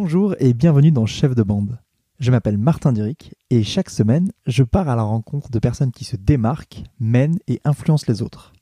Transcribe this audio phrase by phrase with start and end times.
[0.00, 1.80] Bonjour et bienvenue dans Chef de bande.
[2.20, 6.04] Je m'appelle Martin Diric et chaque semaine, je pars à la rencontre de personnes qui
[6.04, 8.52] se démarquent, mènent et influencent les autres.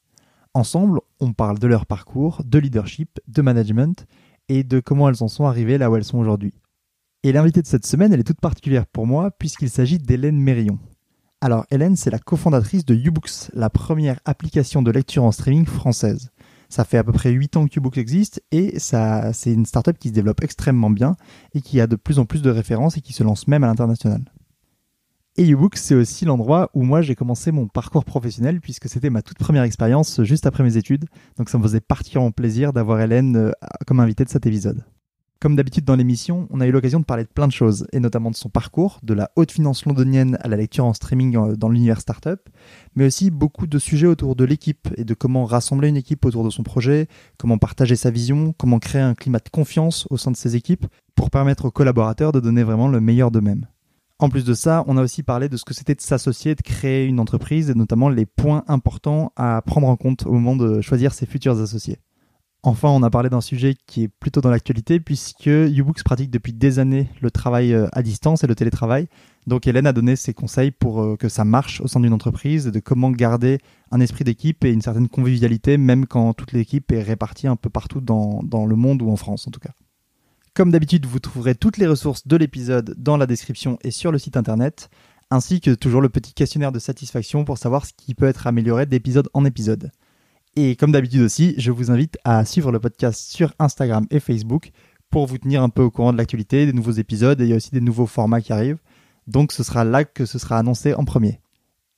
[0.55, 4.07] Ensemble, on parle de leur parcours, de leadership, de management
[4.49, 6.55] et de comment elles en sont arrivées là où elles sont aujourd'hui.
[7.23, 10.79] Et l'invitée de cette semaine, elle est toute particulière pour moi puisqu'il s'agit d'Hélène Mérillon.
[11.43, 16.31] Alors Hélène, c'est la cofondatrice de Ubooks, la première application de lecture en streaming française.
[16.69, 19.99] Ça fait à peu près 8 ans que Ubooks existe et ça, c'est une startup
[19.99, 21.17] qui se développe extrêmement bien
[21.55, 23.67] et qui a de plus en plus de références et qui se lance même à
[23.67, 24.25] l'international.
[25.39, 29.21] Et Ubooks, c'est aussi l'endroit où moi j'ai commencé mon parcours professionnel puisque c'était ma
[29.21, 31.05] toute première expérience juste après mes études.
[31.37, 33.51] Donc ça me faisait particulièrement plaisir d'avoir Hélène euh,
[33.87, 34.85] comme invitée de cet épisode.
[35.39, 38.01] Comme d'habitude dans l'émission, on a eu l'occasion de parler de plein de choses, et
[38.01, 41.57] notamment de son parcours, de la haute finance londonienne à la lecture en streaming euh,
[41.57, 42.49] dans l'univers startup,
[42.95, 46.43] mais aussi beaucoup de sujets autour de l'équipe et de comment rassembler une équipe autour
[46.43, 50.31] de son projet, comment partager sa vision, comment créer un climat de confiance au sein
[50.31, 53.67] de ses équipes pour permettre aux collaborateurs de donner vraiment le meilleur d'eux-mêmes.
[54.19, 56.63] En plus de ça, on a aussi parlé de ce que c'était de s'associer, de
[56.63, 60.81] créer une entreprise et notamment les points importants à prendre en compte au moment de
[60.81, 61.99] choisir ses futurs associés.
[62.63, 66.53] Enfin, on a parlé d'un sujet qui est plutôt dans l'actualité puisque Ubooks pratique depuis
[66.53, 69.07] des années le travail euh, à distance et le télétravail.
[69.47, 72.67] Donc Hélène a donné ses conseils pour euh, que ça marche au sein d'une entreprise
[72.67, 73.59] de comment garder
[73.93, 77.71] un esprit d'équipe et une certaine convivialité même quand toute l'équipe est répartie un peu
[77.71, 79.73] partout dans, dans le monde ou en France en tout cas.
[80.57, 84.19] Comme d'habitude, vous trouverez toutes les ressources de l'épisode dans la description et sur le
[84.19, 84.89] site internet,
[85.31, 88.87] ainsi que toujours le petit questionnaire de satisfaction pour savoir ce qui peut être amélioré
[88.87, 89.93] d'épisode en épisode.
[90.59, 94.71] Et comme d'habitude aussi, je vous invite à suivre le podcast sur Instagram et Facebook
[95.11, 97.53] pour vous tenir un peu au courant de l'actualité, des nouveaux épisodes et il y
[97.53, 98.81] a aussi des nouveaux formats qui arrivent.
[99.27, 101.41] Donc ce sera là que ce sera annoncé en premier.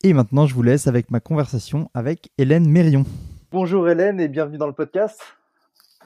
[0.03, 3.05] Et maintenant, je vous laisse avec ma conversation avec Hélène Mérion.
[3.53, 5.21] Bonjour Hélène et bienvenue dans le podcast.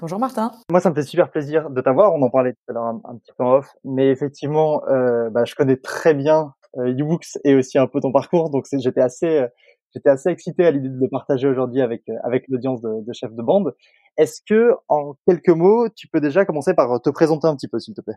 [0.03, 0.53] Bonjour Martin.
[0.71, 2.13] Moi, ça me fait super plaisir de t'avoir.
[2.13, 5.47] On en parlait tout à l'heure un, petit peu en off, mais effectivement, euh, bah,
[5.47, 9.39] je connais très bien euh, Ubooks et aussi un peu ton parcours, donc j'étais assez
[9.39, 9.47] euh,
[9.93, 13.13] j'étais assez excité à l'idée de le partager aujourd'hui avec euh, avec l'audience de, de
[13.13, 13.75] chef de bande.
[14.17, 17.79] Est-ce que en quelques mots, tu peux déjà commencer par te présenter un petit peu,
[17.79, 18.17] s'il te plaît?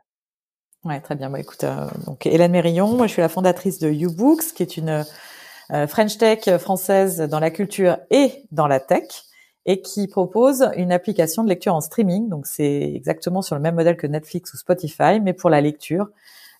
[0.84, 1.30] Ouais, très bien.
[1.30, 4.78] Bah, écoute, euh, donc Hélène Mérillon, moi je suis la fondatrice de YouBooks, qui est
[4.78, 5.03] une
[5.72, 9.08] euh, French Tech française dans la culture et dans la tech,
[9.66, 12.30] et qui propose une application de lecture en streaming.
[12.30, 16.09] Donc c'est exactement sur le même modèle que Netflix ou Spotify, mais pour la lecture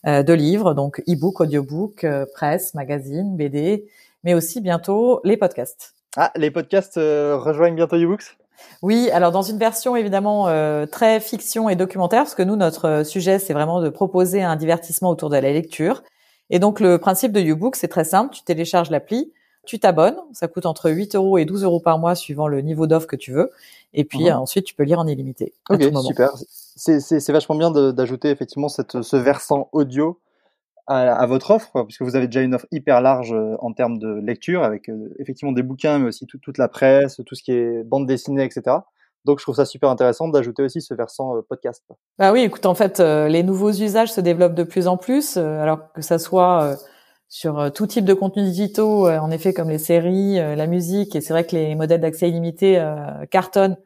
[0.04, 3.88] de livres, donc e-book, audiobook, presse, magazine, BD,
[4.26, 5.94] mais aussi bientôt les podcasts.
[6.18, 8.38] Ah, les podcasts euh, rejoignent bientôt YouBooks
[8.82, 12.88] oui, alors dans une version évidemment euh, très fiction et documentaire, parce que nous, notre
[12.88, 16.04] euh, sujet, c'est vraiment de proposer un divertissement autour de la lecture.
[16.50, 19.34] Et donc le principe de YouBook, c'est très simple, tu télécharges l'appli,
[19.66, 22.88] tu t'abonnes, ça coûte entre 8 euros et 12 euros par mois suivant le niveau
[22.88, 23.52] d'offre que tu veux,
[23.94, 24.36] et puis uh-huh.
[24.36, 25.54] ensuite tu peux lire en illimité.
[25.70, 26.32] Ok, super.
[26.78, 30.18] C'est vachement bien d'ajouter effectivement cette, ce versant audio
[30.88, 34.14] à, votre offre, puisque vous avez déjà une offre hyper large euh, en termes de
[34.14, 37.84] lecture, avec euh, effectivement des bouquins, mais aussi toute la presse, tout ce qui est
[37.84, 38.78] bande dessinée, etc.
[39.26, 41.84] Donc je trouve ça super intéressant d'ajouter aussi ce versant euh, podcast.
[42.20, 45.92] Bah oui, écoute, en fait, les nouveaux usages se développent de plus en plus, alors
[45.94, 46.78] que ça soit
[47.28, 51.34] sur tout type de contenus digitaux, en effet comme les séries, la musique, et c'est
[51.34, 52.80] vrai que les modèles d'accès illimité
[53.32, 53.78] cartonnent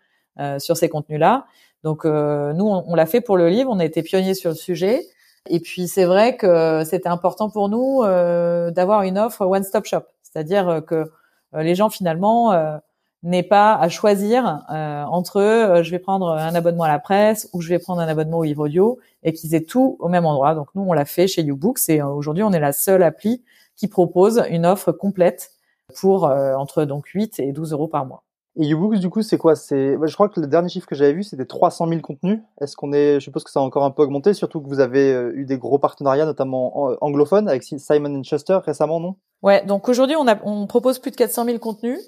[0.58, 1.46] sur ces contenus-là.
[1.84, 4.58] Donc nous, on, on l'a fait pour le livre, on a été pionniers sur le
[4.58, 5.06] sujet.
[5.48, 10.04] Et puis c'est vrai que c'était important pour nous euh, d'avoir une offre one-stop shop,
[10.22, 11.12] c'est-à-dire euh, que
[11.56, 12.54] euh, les gens finalement
[13.24, 17.70] n'aient pas à choisir entre je vais prendre un abonnement à la presse ou je
[17.70, 20.56] vais prendre un abonnement au livre audio et qu'ils aient tout au même endroit.
[20.56, 23.44] Donc nous on l'a fait chez YouBooks et aujourd'hui on est la seule appli
[23.76, 25.52] qui propose une offre complète
[26.00, 28.24] pour entre donc 8 et 12 euros par mois.
[28.62, 29.56] Et YouBooks, du coup, c'est quoi?
[29.56, 32.42] C'est, je crois que le dernier chiffre que j'avais vu, c'était 300 000 contenus.
[32.60, 34.82] Est-ce qu'on est, je suppose que ça a encore un peu augmenté, surtout que vous
[34.82, 39.16] avez euh, eu des gros partenariats, notamment anglophones, avec Simon Schuster récemment, non?
[39.42, 39.66] Ouais.
[39.66, 42.00] Donc aujourd'hui, on, a, on propose plus de 400 000 contenus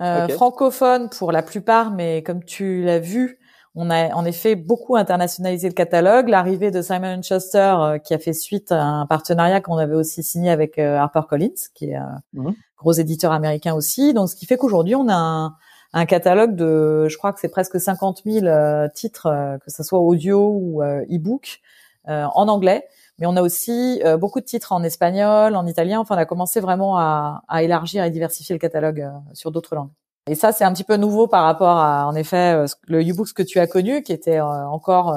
[0.00, 3.38] euh, francophones pour la plupart, mais comme tu l'as vu,
[3.76, 6.28] on a en effet beaucoup internationalisé le catalogue.
[6.28, 10.22] L'arrivée de Simon Schuster, euh, qui a fait suite à un partenariat qu'on avait aussi
[10.22, 14.12] signé avec euh, HarperCollins, qui est un mmh gros éditeur américain aussi.
[14.12, 15.54] Donc, ce qui fait qu'aujourd'hui, on a un,
[15.94, 19.84] un catalogue de, je crois que c'est presque 50 000 euh, titres, euh, que ce
[19.84, 21.60] soit audio ou euh, e-book,
[22.06, 22.86] en anglais,
[23.18, 26.00] mais on a aussi beaucoup de titres en espagnol, en italien.
[26.00, 29.88] Enfin, on a commencé vraiment à, à élargir et diversifier le catalogue sur d'autres langues.
[30.28, 33.42] Et ça, c'est un petit peu nouveau par rapport à, en effet, le U-Books que
[33.42, 35.16] tu as connu, qui était encore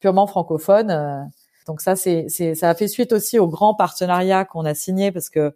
[0.00, 1.28] purement francophone.
[1.66, 5.28] Donc ça, c'est, ça a fait suite aussi au grand partenariat qu'on a signé parce
[5.28, 5.54] que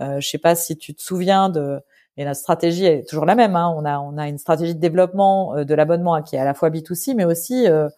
[0.00, 1.80] euh, je sais pas si tu te souviens de,
[2.16, 3.56] mais la stratégie est toujours la même.
[3.56, 3.74] Hein.
[3.76, 6.54] On a on a une stratégie de développement euh, de l'abonnement qui est à la
[6.54, 7.88] fois B2C mais aussi euh,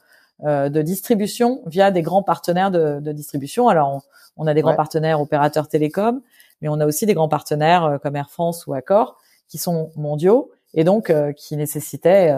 [0.45, 3.69] euh, de distribution via des grands partenaires de, de distribution.
[3.69, 3.89] Alors
[4.37, 6.21] on, on a des grands partenaires opérateurs télécoms,
[6.61, 9.19] mais on a aussi des grands partenaires euh, comme Air France ou Accor
[9.49, 12.31] qui sont mondiaux et donc qui nécessitaient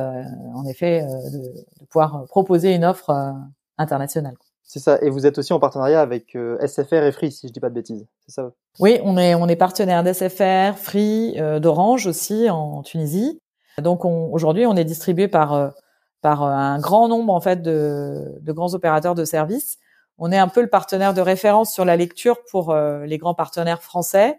[0.55, 1.39] en effet de,
[1.81, 3.35] de, pouvoir proposer une offre
[3.77, 4.37] internationale.
[4.73, 5.01] C'est ça.
[5.03, 7.71] Et vous êtes aussi en partenariat avec euh, SFR et Free, si je dis pas
[7.71, 8.07] de bêtises.
[8.29, 8.53] C'est ça?
[8.79, 13.41] Oui, on est on est partenaire d'SFR, Free, euh, d'Orange aussi en Tunisie.
[13.83, 15.71] Donc aujourd'hui, on est distribué par euh,
[16.21, 19.79] par un grand nombre en fait de, de grands opérateurs de services.
[20.19, 23.83] On est un peu le partenaire de référence sur la lecture pour les grands partenaires
[23.83, 24.39] français.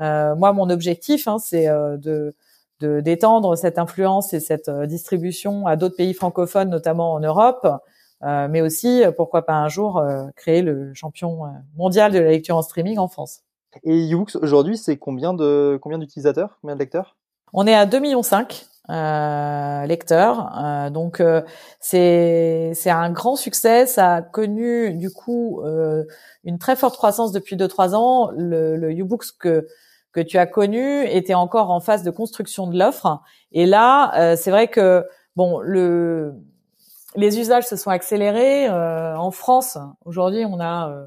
[0.00, 2.34] moi, mon objectif, hein, c'est de
[2.80, 7.68] d'étendre cette influence et cette distribution à d'autres pays francophones, notamment en Europe,
[8.24, 11.42] euh, mais aussi, euh, pourquoi pas un jour, euh, créer le champion
[11.76, 13.42] mondial de la lecture en streaming en France.
[13.84, 17.16] Et eBooks aujourd'hui, c'est combien de combien d'utilisateurs, combien de lecteurs?
[17.52, 21.42] On est à 2 millions 5 euh, lecteurs, euh, donc euh,
[21.78, 23.86] c'est c'est un grand succès.
[23.86, 25.62] Ça a connu du coup
[26.44, 28.30] une très forte croissance depuis 2-3 ans.
[28.36, 29.66] Le, le U-Books que
[30.12, 33.20] que tu as connu était encore en phase de construction de l'offre,
[33.52, 35.04] et là, c'est vrai que
[35.36, 36.34] bon le
[37.16, 38.68] les usages se sont accélérés.
[38.68, 41.06] Euh, en France, aujourd'hui, on a euh,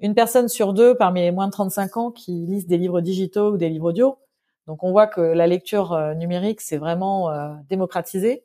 [0.00, 3.52] une personne sur deux parmi les moins de 35 ans qui lisent des livres digitaux
[3.52, 4.18] ou des livres audio.
[4.66, 7.30] Donc on voit que la lecture euh, numérique s'est vraiment
[7.68, 8.44] démocratisée.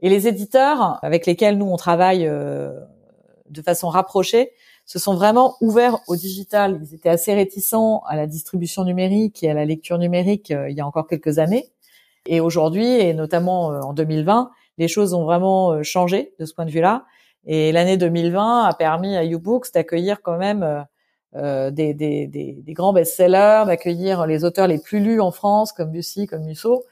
[0.00, 4.50] Et les éditeurs avec lesquels nous on travaille de façon rapprochée
[4.84, 6.80] se sont vraiment ouverts au digital.
[6.82, 10.80] Ils étaient assez réticents à la distribution numérique et à la lecture numérique il y
[10.80, 11.68] a encore quelques années.
[12.26, 14.50] Et aujourd'hui, et notamment en 2020,
[14.82, 17.04] les choses ont vraiment euh, changé de ce point de vue-là.
[17.44, 20.82] Et l'année 2020 a permis à YouBooks d'accueillir quand même euh,
[21.34, 25.72] euh, des, des, des, des, grands best-sellers, d'accueillir les auteurs les plus lus en France,
[25.72, 26.84] comme Bussy, comme Musso.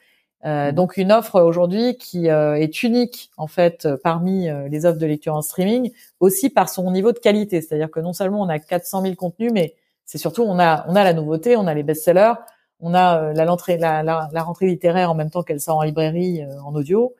[0.43, 0.75] Euh, mmh.
[0.75, 5.43] donc une offre aujourd'hui qui est unique en fait parmi les offres de lecture en
[5.43, 7.61] streaming, aussi par son niveau de qualité.
[7.61, 10.95] C'est-à-dire que non seulement on a 400 000 contenus, mais c'est surtout on a on
[10.95, 12.33] a la nouveauté, on a les best-sellers,
[12.79, 16.41] on a la, la, la, la, rentrée littéraire en même temps qu'elle sort en librairie
[16.65, 17.13] en audio,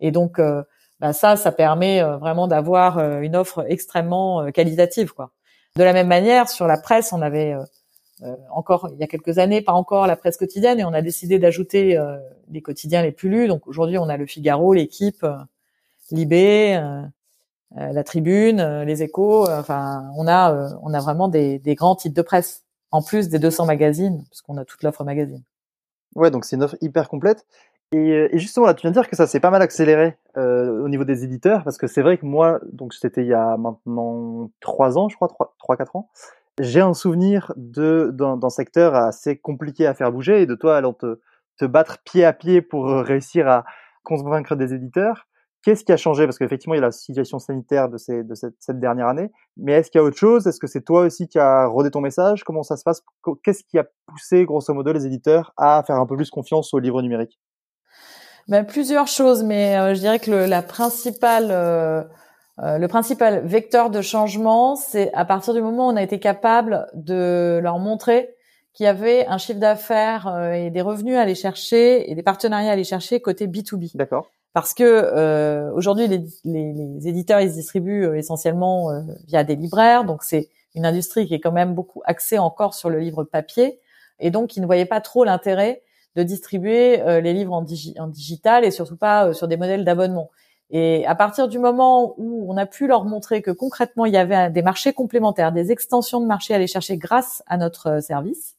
[0.00, 0.62] et donc, euh,
[1.00, 5.30] bah ça, ça permet euh, vraiment d'avoir euh, une offre extrêmement qualitative, quoi.
[5.76, 7.56] De la même manière, sur la presse, on avait
[8.48, 11.40] encore il y a quelques années, pas encore la presse quotidienne, et on a décidé
[11.40, 11.98] d'ajouter
[12.48, 13.48] les quotidiens les plus lus.
[13.48, 15.26] Donc aujourd'hui, on a le Figaro, l'équipe,
[16.12, 16.80] Libé,
[17.74, 19.50] la Tribune, les Échos.
[19.50, 22.62] enfin, on a on a vraiment des, des, grands titres de presse
[22.92, 25.42] en plus des 200 magazines, parce qu'on a toute l'offre magazine.
[26.14, 27.44] Ouais, donc c'est une offre hyper complète.
[27.94, 30.82] Euh, et, justement, là, tu viens de dire que ça s'est pas mal accéléré euh,
[30.82, 33.56] au niveau des éditeurs, parce que c'est vrai que moi, donc c'était il y a
[33.56, 36.10] maintenant trois ans, je crois, trois, quatre ans,
[36.60, 41.18] j'ai un souvenir d'un secteur assez compliqué à faire bouger et de toi allant te,
[41.64, 43.64] battre pied à pied pour réussir à
[44.02, 45.26] convaincre des éditeurs.
[45.62, 46.26] Qu'est-ce qui a changé?
[46.26, 49.30] Parce qu'effectivement, il y a la situation sanitaire de, cette, dernière année.
[49.56, 50.46] Mais est-ce qu'il y a autre chose?
[50.46, 52.44] Est-ce que c'est toi aussi qui a rodé ton message?
[52.44, 53.02] Comment ça se passe?
[53.42, 56.78] Qu'est-ce qui a poussé, grosso modo, les éditeurs à faire un peu plus confiance au
[56.78, 57.40] livre numérique?
[58.48, 62.02] Ben, Plusieurs choses, mais euh, je dirais que le, la principale, euh,
[62.60, 66.18] euh, le principal vecteur de changement, c'est à partir du moment où on a été
[66.18, 68.34] capable de leur montrer
[68.72, 72.70] qu'il y avait un chiffre d'affaires et des revenus à aller chercher et des partenariats
[72.70, 73.96] à aller chercher côté B2B.
[73.96, 74.30] D'accord.
[74.52, 78.88] Parce que aujourd'hui, les, les, les, éditeurs, ils se distribuent essentiellement
[79.28, 82.90] via des libraires, donc c'est une industrie qui est quand même beaucoup axée encore sur
[82.90, 83.78] le livre papier,
[84.18, 85.82] et donc ils ne voyaient pas trop l'intérêt
[86.16, 90.30] de distribuer euh, les livres en, digital et surtout pas euh, sur des modèles d'abonnement.
[90.70, 94.16] Et à partir du moment où on a pu leur montrer que concrètement il y
[94.16, 98.00] avait des marchés complémentaires, des extensions de marché à aller chercher grâce à notre euh,
[98.00, 98.56] service,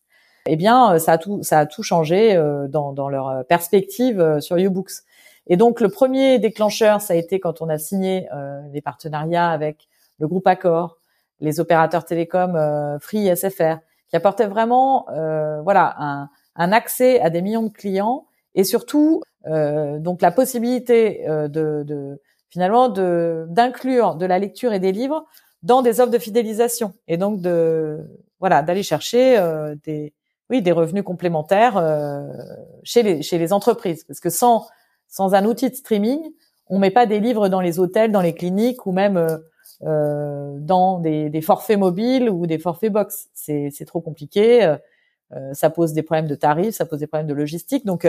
[0.47, 5.01] eh bien ça a tout ça a tout changé dans, dans leur perspective sur YouBooks.
[5.47, 9.49] Et donc le premier déclencheur, ça a été quand on a signé euh, les partenariats
[9.49, 9.87] avec
[10.19, 10.99] le groupe Accor,
[11.39, 13.77] les opérateurs télécoms Free SFR,
[14.09, 19.21] qui apportaient vraiment euh, voilà un, un accès à des millions de clients et surtout
[19.47, 24.91] euh, donc la possibilité euh, de, de, finalement de d'inclure de la lecture et des
[24.91, 25.25] livres
[25.63, 27.99] dans des offres de fidélisation et donc de
[28.39, 30.13] voilà d'aller chercher euh, des
[30.49, 32.21] oui des revenus complémentaires euh,
[32.83, 34.67] chez les chez les entreprises parce que sans
[35.07, 36.21] sans un outil de streaming
[36.67, 39.17] on met pas des livres dans les hôtels dans les cliniques ou même
[39.81, 43.27] euh, dans des, des, forfaits mobiles ou des forfaits box.
[43.33, 44.75] C'est trop compliqué.
[45.35, 47.85] Euh, ça pose des problèmes de tarifs, ça pose des problèmes de logistique.
[47.85, 48.07] Donc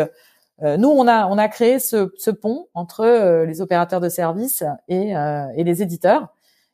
[0.63, 5.11] nous, on a on a créé ce, ce pont entre les opérateurs de services et,
[5.11, 6.29] et les éditeurs.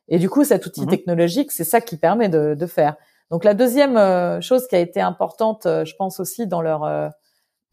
[0.07, 2.95] Et du coup, cet outil mmh technologique, c'est ça qui permet de, de faire.
[3.29, 7.11] Donc la deuxième chose qui a été importante, je pense aussi dans leur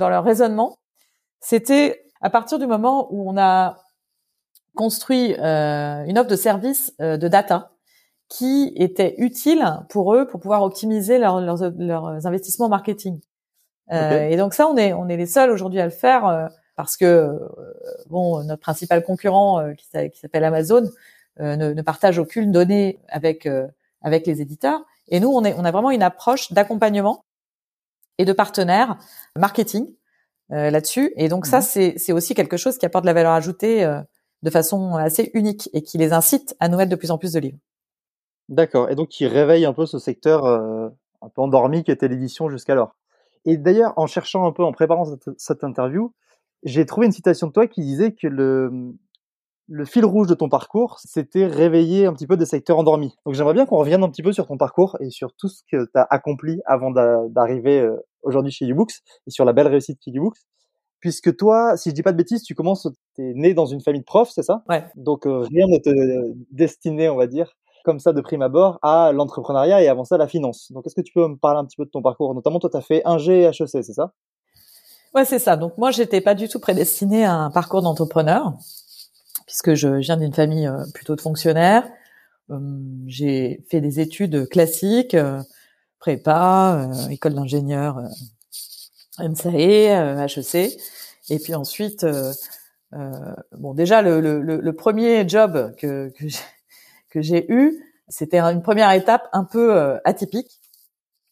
[0.01, 0.79] dans leur raisonnement,
[1.39, 3.77] c'était à partir du moment où on a
[4.75, 7.73] construit euh, une offre de service euh, de data
[8.31, 13.21] qui était utile pour eux pour pouvoir optimiser leurs, leurs, investissements marketing.
[13.93, 16.47] Euh, Et donc ça, on est on est les seuls aujourd'hui à le faire euh,
[16.77, 17.39] parce que euh,
[18.09, 19.87] bon, notre principal concurrent qui,
[20.19, 20.89] s'appelle Amazon
[21.39, 23.47] ne, ne, partage aucune donnée avec
[24.01, 24.81] avec les éditeurs.
[25.09, 27.25] Et nous, on est on a vraiment une approche d'accompagnement
[28.19, 28.97] et de partenaires
[29.37, 29.87] marketing
[30.53, 31.13] euh, là-dessus.
[31.17, 31.63] Et donc ça, mhm.
[31.63, 34.01] c'est, c'est aussi quelque chose qui apporte de la valeur ajoutée euh,
[34.43, 37.33] de façon assez unique et qui les incite à nous mettre de plus en plus
[37.33, 37.59] de livres.
[38.51, 38.91] D'accord.
[38.91, 40.89] Et donc qui réveille un peu ce secteur euh,
[41.23, 42.97] un peu endormi qui était l'édition jusqu'alors.
[43.47, 46.13] Et d'ailleurs, en cherchant un peu, en préparant cette, cette interview,
[46.65, 48.71] j'ai trouvé une citation de toi qui disait que le,
[49.69, 53.15] le fil rouge de ton parcours, c'était réveiller un petit peu des secteurs endormis.
[53.25, 55.63] Donc j'aimerais bien qu'on revienne un petit peu sur ton parcours et sur tout ce
[55.71, 57.89] que tu as accompli avant d'arriver
[58.23, 58.95] aujourd'hui chez Ubooks
[59.27, 60.39] et sur la belle réussite chez Ubooks.
[60.99, 63.81] Puisque toi, si je dis pas de bêtises, tu commences, tu es né dans une
[63.81, 64.63] famille de profs, c'est ça?
[64.69, 64.85] Ouais.
[64.97, 65.91] Donc euh, rien ne te
[66.51, 70.29] destinait, on va dire, comme ça de prime abord, à l'entrepreneuriat et avant ça la
[70.29, 70.71] finance.
[70.73, 72.35] Donc est-ce que tu peux me parler un petit peu de ton parcours?
[72.35, 74.13] Notamment, toi, tu as fait un G HEC, c'est ça?
[75.15, 75.57] Ouais, c'est ça.
[75.57, 78.53] Donc moi, j'étais pas du tout prédestiné à un parcours d'entrepreneur,
[79.47, 81.89] puisque je viens d'une famille euh, plutôt de fonctionnaires.
[82.49, 85.41] Hum, j'ai fait des études classiques, euh,
[85.99, 88.01] prépa, euh, école d'ingénieur,
[89.19, 90.79] MSAE, HEC,
[91.31, 92.07] et puis ensuite,
[92.93, 96.27] bon déjà le, le, le, premier job que que
[97.17, 100.61] j'ai eu, c'était une première étape un peu atypique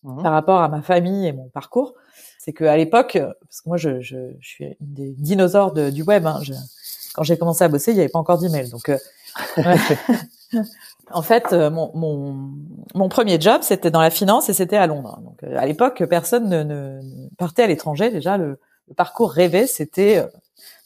[0.02, 1.94] mmh par rapport à ma famille et mon parcours.
[2.38, 5.90] C'est que à l'époque, parce que moi je, je, je, suis une des dinosaures de,
[5.90, 6.54] du web, hein, je,
[7.14, 8.90] quand j'ai commencé à bosser, il n'y avait pas encore d'email, donc
[11.10, 12.50] En fait, euh, mon, mon,
[12.94, 15.18] mon premier job, c'était dans la finance et c'était à Londres.
[15.22, 17.00] Donc, euh, à l'époque, personne ne, ne,
[17.38, 18.10] partait à l'étranger.
[18.10, 18.58] Déjà, le,
[18.88, 20.26] le, parcours rêvé, c'était euh,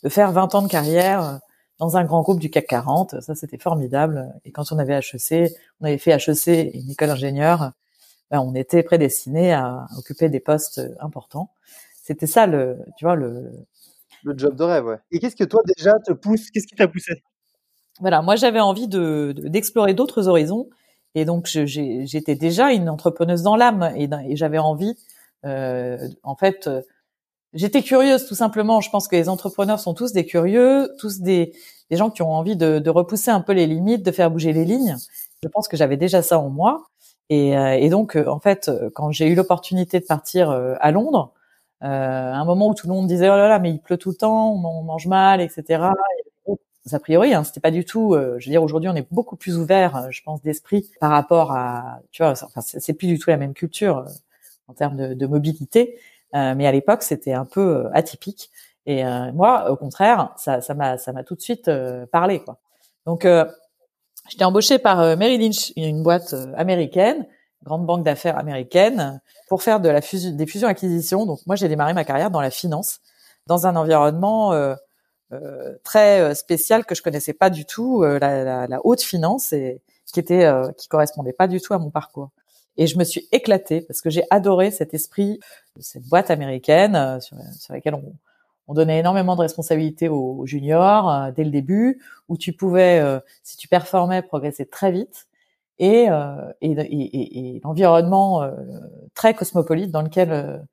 [0.04, 1.40] de faire 20 ans de carrière
[1.82, 3.20] dans un grand groupe du CAC 40.
[3.22, 4.32] Ça, c'était formidable.
[4.44, 7.72] Et quand on avait HEC, on avait fait HEC et une école d'ingénieur,
[8.30, 11.50] ben, on était prédestiné à occuper des postes importants.
[12.00, 13.50] C'était ça, le, tu vois, le...
[14.22, 14.98] Le job de rêve, ouais.
[15.10, 17.24] Et qu'est-ce que toi, déjà, te pousse Qu'est-ce qui t'a poussé?
[17.98, 20.70] Voilà, moi j'avais envie de d'explorer d'autres horizons
[21.14, 24.94] et donc j'étais déjà une entrepreneuse dans l'âme et, et j'avais envie,
[25.44, 26.80] euh, en fait, euh,
[27.52, 28.80] j'étais curieuse tout simplement.
[28.80, 31.52] Je pense que les entrepreneurs sont tous des curieux, tous des,
[31.90, 34.52] des gens qui ont envie de, de, repousser un peu les limites, de faire bouger
[34.52, 34.96] les lignes.
[35.42, 36.86] Je pense que j'avais déjà ça en moi.
[37.28, 41.32] Et, euh, et donc, euh, en fait, quand j'ai eu l'opportunité de partir à Londres,
[41.82, 43.96] euh, à un moment où tout le monde disait oh là là, mais il pleut
[43.96, 45.90] tout le temps, on mange mal, etc
[46.90, 47.34] a priori.
[47.34, 48.14] Hein, c'était pas du tout.
[48.14, 51.10] Euh, je veux dire, aujourd'hui, on est beaucoup plus ouvert, euh, je pense, d'esprit par
[51.10, 54.04] rapport à, tu vois, enfin, c'est plus du tout la même culture euh,
[54.68, 55.98] en termes de, de mobilité.
[56.32, 58.50] mais à l'époque, c'était un peu atypique.
[58.86, 61.70] Et moi, au contraire, ça, ça m'a, ça m'a tout de suite
[62.10, 62.58] parlé, quoi.
[63.06, 63.26] Donc,
[64.28, 67.26] j'étais embauchée par Merrill Lynch, une boîte américaine,
[67.62, 71.26] grande banque d'affaires américaine, pour faire de la fusion, des fusions-acquisitions.
[71.26, 72.98] Donc, moi, j'ai démarré ma carrière dans la finance,
[73.46, 74.52] dans un environnement
[75.32, 79.00] euh, très euh, spécial que je connaissais pas du tout, euh, la, la, la, haute
[79.00, 79.80] finance et
[80.12, 80.46] qui était
[80.76, 82.28] qui correspondait pas du tout à mon parcours.
[82.76, 85.40] Et je me suis éclatée parce que j'ai adoré cet esprit
[85.76, 88.12] de cette boîte américaine sur, sur laquelle on,
[88.68, 93.02] on donnait énormément de responsabilités aux, juniors dès le début, où tu pouvais,
[93.42, 95.26] si tu performais, progresser très vite,
[95.78, 96.06] et,
[96.60, 98.48] et, et, et l'environnement
[99.14, 100.64] très cosmopolite dans lequel,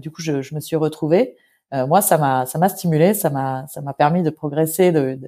[0.00, 1.36] du coup, je, je, me suis retrouvée.
[1.74, 5.18] Euh, moi, ça m'a ça m'a stimulé, ça m'a ça m'a permis de progresser, de,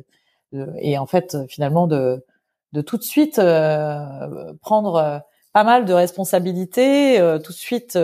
[0.53, 2.25] de, et en fait finalement de
[2.73, 5.19] de tout de suite euh, prendre euh,
[5.53, 7.99] pas mal de responsabilités, tout de suite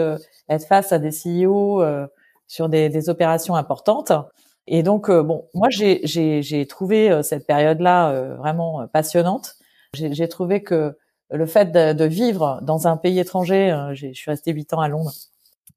[0.48, 1.82] être face à des CEO
[2.48, 4.12] sur des, des, opérations importantes.
[4.66, 9.56] Et donc bon, moi j'ai trouvé cette période-là vraiment passionnante.
[9.94, 10.96] J'ai trouvé que
[11.30, 15.12] le fait de, vivre dans un pays étranger, je suis restée huit ans à Londres,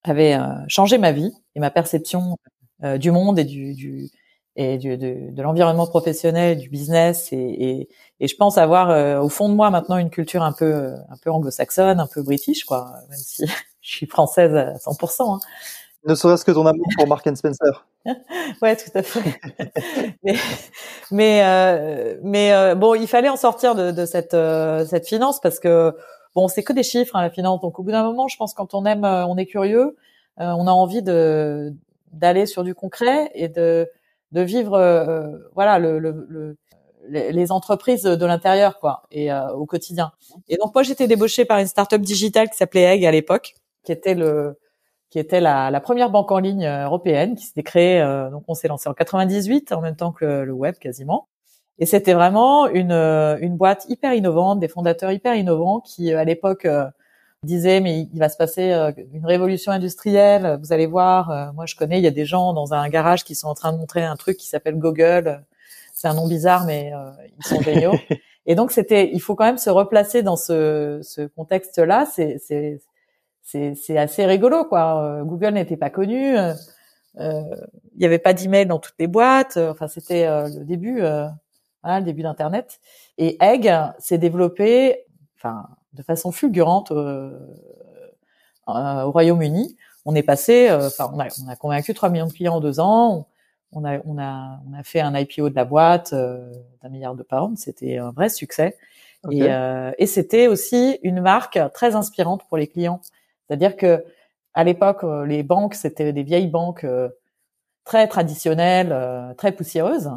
[0.03, 2.37] avait euh, changé ma vie et ma perception
[2.83, 4.09] euh, du monde et du, du
[4.55, 4.95] et de,
[5.31, 7.87] de l'environnement professionnel, du business et,
[8.19, 11.17] et, je pense avoir euh, au fond de moi maintenant une culture un peu un
[11.21, 13.45] peu anglo-saxonne, un peu british quoi, même si
[13.81, 15.35] je suis française à 100%.
[15.35, 15.39] Hein.
[16.05, 17.85] Ne serait-ce que ton amour pour Mark and Spencer.
[18.61, 19.39] ouais, tout à fait.
[20.23, 20.35] mais
[21.11, 25.41] mais, euh, mais euh, bon, il fallait en sortir de, de cette euh, cette finance
[25.41, 25.93] parce que
[26.35, 27.59] bon, c'est que des chiffres hein, la finance.
[27.59, 29.97] Donc au bout d'un moment, je pense quand on aime, euh, on est curieux,
[30.39, 31.73] euh, on a envie de
[32.13, 33.89] d'aller sur du concret et de
[34.31, 34.71] de vivre
[35.53, 36.57] voilà le, le, le
[37.09, 40.11] les, entreprises de l'intérieur quoi et au quotidien.
[40.47, 43.91] Et donc moi j'étais débauchée par une start-up digitale qui s'appelait Egg à l'époque, qui
[43.91, 44.57] était le
[45.09, 48.01] qui était la, la, première banque en ligne euh, européenne qui s'était créée.
[48.01, 51.27] Euh, donc on s'est lancé en 98 en même temps que le, web quasiment.
[51.79, 56.23] Et c'était vraiment une, euh, une boîte hyper innovante, des fondateurs hyper innovants qui à
[56.23, 56.67] l'époque
[57.43, 58.73] disaient mais il va se passer
[59.13, 60.59] une révolution industrielle.
[60.61, 63.33] Vous allez voir, moi je connais, il y a des gens dans un garage qui
[63.33, 65.41] sont en train de montrer un truc qui s'appelle Google.
[65.93, 66.91] C'est un nom bizarre mais
[67.37, 67.93] ils sont géniaux.
[68.45, 72.05] Et donc c'était, il faut quand même se replacer dans ce, ce contexte-là.
[72.11, 72.81] C'est,
[73.75, 75.03] c'est assez rigolo quoi.
[75.03, 76.53] Euh, Google n'était pas connu, euh,
[77.19, 77.41] euh,
[77.93, 79.57] il n'y avait pas d'email dans toutes les boîtes.
[79.57, 82.79] Enfin, c'était le début, le début d'Internet.
[83.17, 85.05] Et Egg s'est développé,
[85.37, 87.31] enfin, de façon fulgurante au
[88.67, 89.75] Royaume-Uni.
[90.05, 92.79] On est passé, enfin, on a, on a convaincu 3 millions de clients en deux
[92.79, 93.27] ans.
[93.71, 97.23] On a, on a, on a fait un IPO de la boîte d'un milliard de
[97.23, 97.59] pounds.
[97.59, 98.77] C'était un vrai succès.
[99.29, 99.49] Et,
[99.97, 103.01] et c'était aussi une marque très inspirante pour les clients.
[103.49, 104.03] C'est-à-dire que
[104.53, 107.09] à l'époque, euh, les banques, c'était des vieilles banques euh,
[107.85, 110.11] très traditionnelles, euh, très poussiéreuses.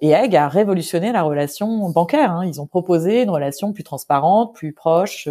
[0.00, 2.32] Et Egg a révolutionné la relation bancaire.
[2.32, 2.46] Hein.
[2.46, 5.28] Ils ont proposé une relation plus transparente, plus proche,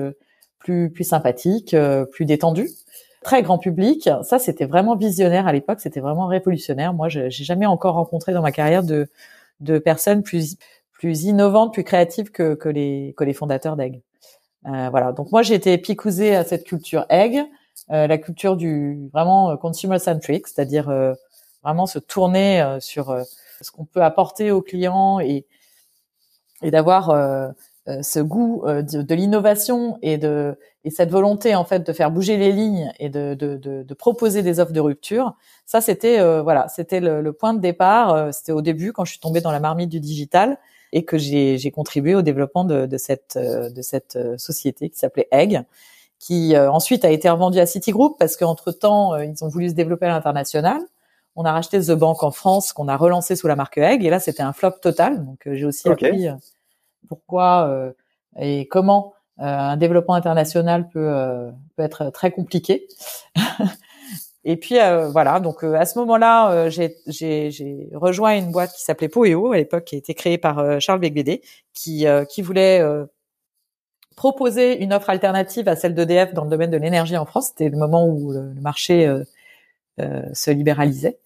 [0.59, 1.75] plus plus sympathique,
[2.11, 2.69] plus détendue,
[3.23, 4.09] très grand public.
[4.23, 5.81] Ça, c'était vraiment visionnaire à l'époque.
[5.81, 6.93] C'était vraiment révolutionnaire.
[6.93, 9.07] Moi, j'ai jamais encore rencontré dans ma carrière de
[9.59, 10.57] de personnes plus
[10.93, 14.01] plus innovantes, plus créatives que que les que les fondateurs d'Egg.
[14.67, 15.11] Euh, voilà.
[15.11, 17.43] Donc moi j'ai été picousée à cette culture egg,
[17.91, 20.91] euh, la culture du vraiment euh, consumer centric, c'est-à-dire
[21.63, 23.17] vraiment se tourner sur
[23.61, 25.45] ce qu'on peut apporter aux clients et
[26.61, 27.53] et d'avoir
[27.87, 32.51] ce goût de, l'innovation et de et cette volonté en fait de faire bouger les
[32.51, 35.35] lignes et de, de, de, de proposer des offres de rupture.
[35.65, 38.33] Ça c'était voilà, c'était le, le, point de départ.
[38.33, 40.57] c'était au début quand je suis tombée dans la marmite du digital
[40.93, 44.99] et que j'ai contribué au développement de, de cette, euh, de cette euh, société qui
[44.99, 45.63] s'appelait Egg,
[46.19, 49.73] qui euh, ensuite a été revendue à Citigroup parce qu'entre temps ils ont voulu se
[49.73, 50.79] développer à l'international.
[51.35, 54.11] On a racheté The Bank en France qu'on a relancé sous la marque Egg et
[54.11, 55.25] là c'était un flop total.
[55.25, 56.27] Donc j'ai aussi appris
[57.09, 57.91] pourquoi
[58.39, 62.87] et comment un développement international peut, peut être très compliqué.
[64.45, 68.83] Et puis euh, voilà, donc euh, à ce moment-là, euh, j'ai rejoint une boîte qui
[68.83, 71.41] s'appelait Poeo à l'époque, qui a été créée par Charles Becbédé,
[71.73, 72.81] qui qui voulait
[74.15, 77.47] proposer une offre alternative à celle d'EDF dans le domaine de l'énergie en France.
[77.47, 79.09] C'était le moment où le, marché
[79.97, 81.19] se libéralisait.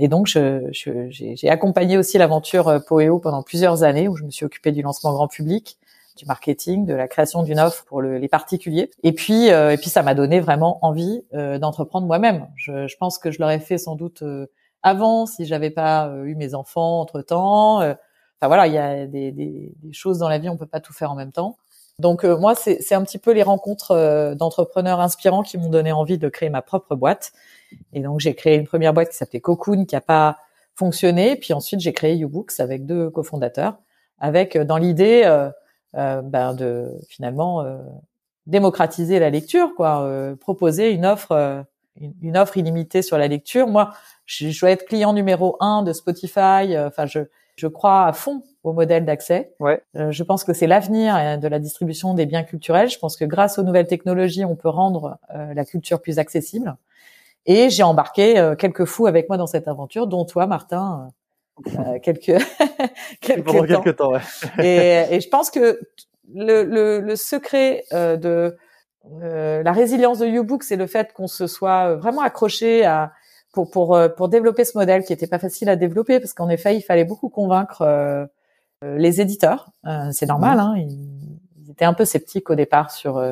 [0.00, 4.44] et donc, j'ai je, accompagné aussi l'aventure Poeo pendant plusieurs années, où je me suis
[4.44, 5.78] occupée du lancement grand public,
[6.16, 8.90] du marketing, de la création d'une offre pour le, les particuliers.
[9.02, 12.48] Et puis, euh, et puis ça m'a donné vraiment envie euh, d'entreprendre moi-même.
[12.56, 14.46] Je, je, pense que je l'aurais fait sans doute euh,
[14.82, 17.78] avant si j'avais pas eu mes enfants entre temps.
[17.78, 20.80] Enfin voilà, il y a des, des, des, choses dans la vie, on peut pas
[20.80, 21.56] tout faire en même temps.
[21.98, 26.28] Donc moi, c'est un petit peu les rencontres d'entrepreneurs inspirants qui m'ont donné envie de
[26.28, 27.32] créer ma propre boîte.
[27.94, 30.36] Et donc j'ai créé une première boîte qui s'appelait Cocoon, qui a pas
[30.76, 31.36] fonctionné.
[31.36, 33.78] Puis ensuite j'ai créé YouBooks avec deux cofondateurs,
[34.18, 35.50] avec dans l'idée euh,
[36.22, 37.78] ben de finalement euh,
[38.46, 41.64] démocratiser la lecture, quoi, euh, proposer une offre,
[41.98, 43.66] une, offre illimitée sur la lecture.
[43.66, 43.92] Moi,
[44.26, 46.76] je, je dois être client numéro un de Spotify.
[46.78, 47.20] Enfin, je,
[47.56, 49.54] je crois à fond au modèle d'accès.
[49.60, 49.82] Ouais.
[49.94, 52.90] je pense que c'est l'avenir de la distribution des biens culturels.
[52.90, 56.76] Je pense que grâce aux nouvelles technologies, on peut rendre la culture plus accessible.
[57.46, 61.10] Et j'ai embarqué quelques fous avec moi dans cette aventure, dont toi, Martin,
[61.66, 62.42] euh, quelques
[63.20, 63.82] quelques pendant temps.
[63.82, 64.20] quelques temps ouais.
[64.58, 65.80] et, et, je pense que
[66.34, 68.56] le, le, le secret euh, de
[69.22, 73.12] euh, la résilience de YouBook, c'est le fait qu'on se soit vraiment accroché à
[73.52, 76.48] pour pour euh, pour développer ce modèle qui était pas facile à développer parce qu'en
[76.48, 78.26] effet il fallait beaucoup convaincre euh,
[78.82, 79.70] les éditeurs.
[80.12, 83.22] c'est normal, hein, ils, ils, étaient un peu sceptiques au départ sur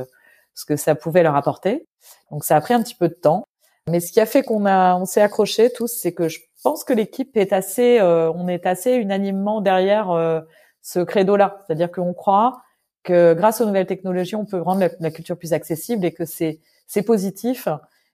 [0.55, 1.87] ce que ça pouvait leur apporter.
[2.31, 3.45] Donc ça a pris un petit peu de temps.
[3.90, 6.85] Mais ce qui a fait qu'on a, on s'est accroché tous, c'est que je pense
[6.85, 10.40] que l'équipe est assez, euh, on est assez unanimement derrière euh,
[10.83, 11.62] ce credo-là.
[11.66, 12.62] C'est-à-dire qu'on croit
[13.03, 16.61] que grâce aux nouvelles technologies, on peut rendre la, culture plus accessible et que c'est
[16.87, 17.68] c'est positif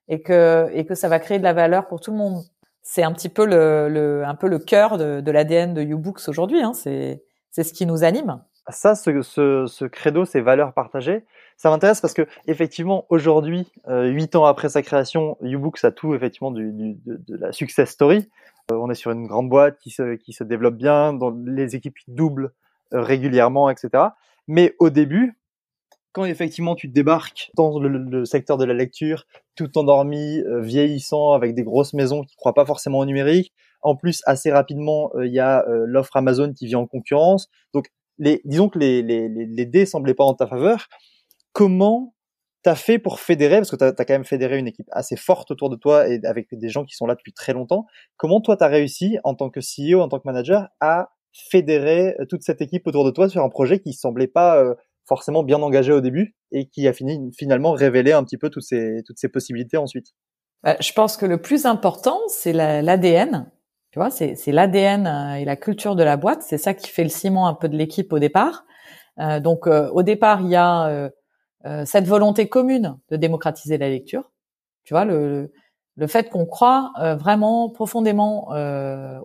[0.08, 2.42] et que et que ça va créer de la valeur pour tout le monde.
[2.82, 6.28] C'est un petit peu le, le un peu le cœur de, de l'ADN de YouBooks
[6.28, 6.62] aujourd'hui.
[6.62, 6.72] Hein.
[6.74, 8.42] C'est c'est ce qui nous anime.
[8.70, 11.24] Ça, ce, credo, ces valeurs partagées,
[11.56, 16.14] ça m'intéresse parce que effectivement aujourd'hui, euh, huit ans après sa création, YouBooks a tout
[16.14, 16.96] effectivement de,
[17.28, 18.28] la success story.
[18.72, 22.52] Euh, on est sur une grande boîte qui se, développe bien, dont les équipes doublent
[22.94, 24.04] euh, régulièrement, etc.
[24.48, 25.38] Mais au début,
[26.12, 31.62] quand effectivement tu débarques dans le, secteur de la lecture, tout endormi, vieillissant, avec des
[31.62, 33.52] grosses maisons qui ne croient pas forcément au numérique,
[33.82, 38.40] en plus assez rapidement il y a l'offre Amazon qui vient en concurrence, donc les,
[38.44, 40.86] disons que les, les, les dés semblaient pas en ta faveur.
[41.52, 42.14] Comment
[42.62, 45.50] t'as fait pour fédérer, parce que t'as as quand même fédéré une équipe assez forte
[45.50, 47.86] autour de toi et avec des gens qui sont là depuis très longtemps.
[48.16, 52.26] Comment toi t'as réussi en tant que CEO, en tant que manager, à fédérer euh,
[52.28, 54.74] toute cette équipe autour de toi sur un projet qui semblait pas euh,
[55.06, 58.64] forcément bien engagé au début et qui a fini finalement révélé un petit peu toutes
[58.64, 60.08] ces toutes ces possibilités ensuite?
[60.62, 63.50] Bah, je pense que le plus important c'est l'ADN
[63.90, 66.42] tu vois, c'est, c'est l'ADN euh, et la culture de la boîte.
[66.42, 68.64] C'est ça qui fait le ciment un peu de l'équipe au départ.
[69.18, 71.10] Euh, donc, euh, au départ, il y a euh,
[71.66, 74.30] euh, cette volonté commune de démocratiser la lecture.
[74.84, 75.52] Tu vois, le,
[75.96, 78.48] le fait qu'on croit vraiment profondément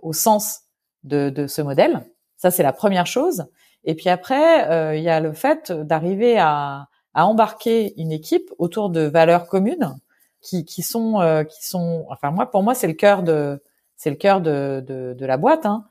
[0.02, 0.60] au sens
[1.02, 2.04] de, de, ce modèle.
[2.36, 3.46] Ça, c'est la première chose.
[3.84, 8.90] Et puis après, il y a le fait d'arriver à, à embarquer une équipe autour
[8.90, 9.96] de valeurs communes
[10.42, 12.04] qui, qui sont, qui sont.
[12.10, 13.60] Enfin, moi, pour moi, c'est le cœur de
[13.96, 15.66] c'est le cœur de, de, de, la boîte.
[15.66, 15.84] Hein.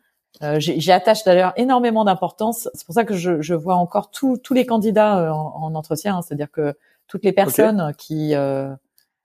[0.43, 2.69] Euh, J'y attache d'ailleurs énormément d'importance.
[2.73, 6.17] C'est pour ça que je, je vois encore tous les candidats euh, en, en entretien,
[6.17, 6.21] hein.
[6.21, 6.75] c'est-à-dire que
[7.07, 7.95] toutes les personnes okay.
[7.97, 8.73] qui euh,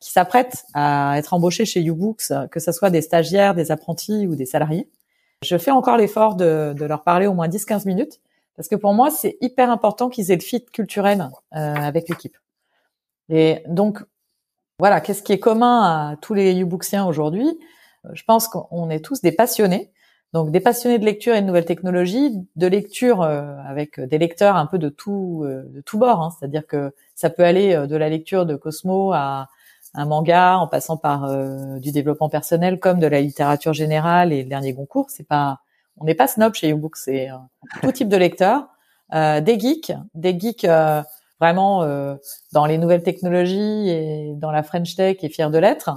[0.01, 4.35] qui s'apprêtent à être embauchées chez YouBooks, que ce soit des stagiaires, des apprentis ou
[4.35, 4.91] des salariés,
[5.43, 8.21] je fais encore l'effort de, de, leur parler au moins 10-15 minutes,
[8.57, 12.37] parce que pour moi, c'est hyper important qu'ils aient le fit culturel euh, avec l'équipe.
[13.29, 14.03] Et donc,
[14.79, 17.59] voilà, qu'est-ce qui est commun à tous les YouBooksiens aujourd'hui?
[18.13, 19.91] Je pense qu'on est tous des passionnés,
[20.33, 24.57] donc des passionnés de lecture et de nouvelles technologies, de lecture euh, avec des lecteurs
[24.57, 26.31] un peu de tout euh, de tout bord, hein.
[26.39, 29.49] c'est-à-dire que ça peut aller de la lecture de Cosmo à
[29.95, 31.29] un manga, en passant par
[31.81, 35.11] du développement personnel comme de la littérature générale et le dernier concours.
[35.11, 35.59] C'est pas,
[35.99, 37.29] on n'est pas snob chez YouBook, c'est
[37.83, 38.69] tout type de lecteurs,
[39.13, 40.65] des geeks, des geeks
[41.41, 41.85] vraiment
[42.53, 45.91] dans les nouvelles technologies et dans la French Tech et fiers de l'être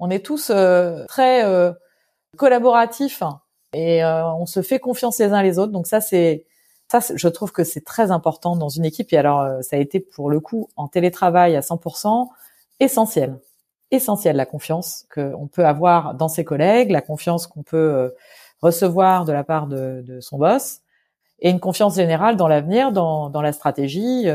[0.00, 1.72] on est tous euh, très euh,
[2.36, 3.22] collaboratifs
[3.74, 5.72] et euh, on se fait confiance les uns les autres.
[5.72, 6.46] Donc ça, c'est
[6.88, 9.12] ça, je trouve que c'est très important dans une équipe.
[9.12, 12.26] Et alors, ça a été pour le coup en télétravail à 100%
[12.80, 13.38] essentiel,
[13.92, 18.12] essentiel la confiance qu'on peut avoir dans ses collègues, la confiance qu'on peut
[18.60, 20.80] recevoir de la part de, de, son boss,
[21.38, 24.26] et une confiance générale dans l'avenir, dans, dans la stratégie,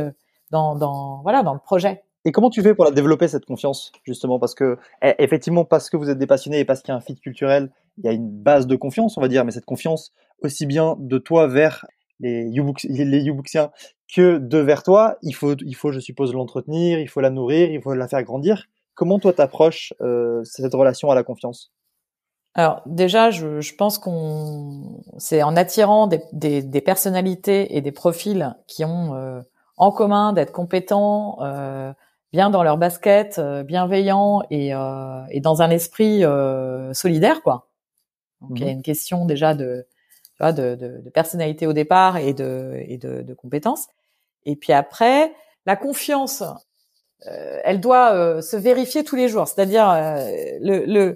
[0.49, 2.04] dans, dans voilà, dans le projet.
[2.25, 4.39] Et comment tu fais pour la développer cette confiance justement?
[4.39, 6.97] Parce que eh, effectivement, parce que vous êtes des passionnés et parce qu'il y a
[6.97, 9.65] un fit culturel, il y a une base de confiance, on va dire, mais cette
[9.65, 10.11] confiance
[10.41, 11.85] aussi bien de toi vers
[12.19, 13.71] les YouBooksiens
[14.13, 17.69] que de vers toi, il faut, il faut, je suppose, l'entretenir, il faut la nourrir,
[17.71, 18.65] il faut la faire grandir.
[18.93, 21.71] Comment toi t'approches euh, cette relation à la confiance?
[22.53, 27.91] Alors déjà, je, je pense qu'on c'est en attirant des, des, des, personnalités et des
[27.91, 29.41] profils qui ont euh,
[29.75, 31.91] en commun d'être compétents, euh,
[32.35, 37.69] bien dans leur basket, euh, bienveillant et, euh, et dans un esprit euh, solidaire, quoi.
[38.41, 38.79] Donc il y a mhm.
[38.79, 39.87] une question déjà de,
[40.33, 43.87] tu vois, de, de, de, personnalité au départ et de, et de, de compétences.
[44.43, 45.33] Et puis après,
[45.65, 46.43] la confiance,
[47.25, 49.47] euh, elle doit euh, se vérifier tous les jours.
[49.47, 49.87] C'est-à-dire,
[50.59, 51.15] le, le,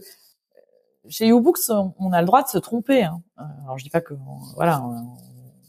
[1.10, 3.04] chez YouBooks, on a le droit de se tromper.
[3.04, 3.22] Hein.
[3.66, 4.14] Alors je dis pas que
[4.56, 5.18] voilà, on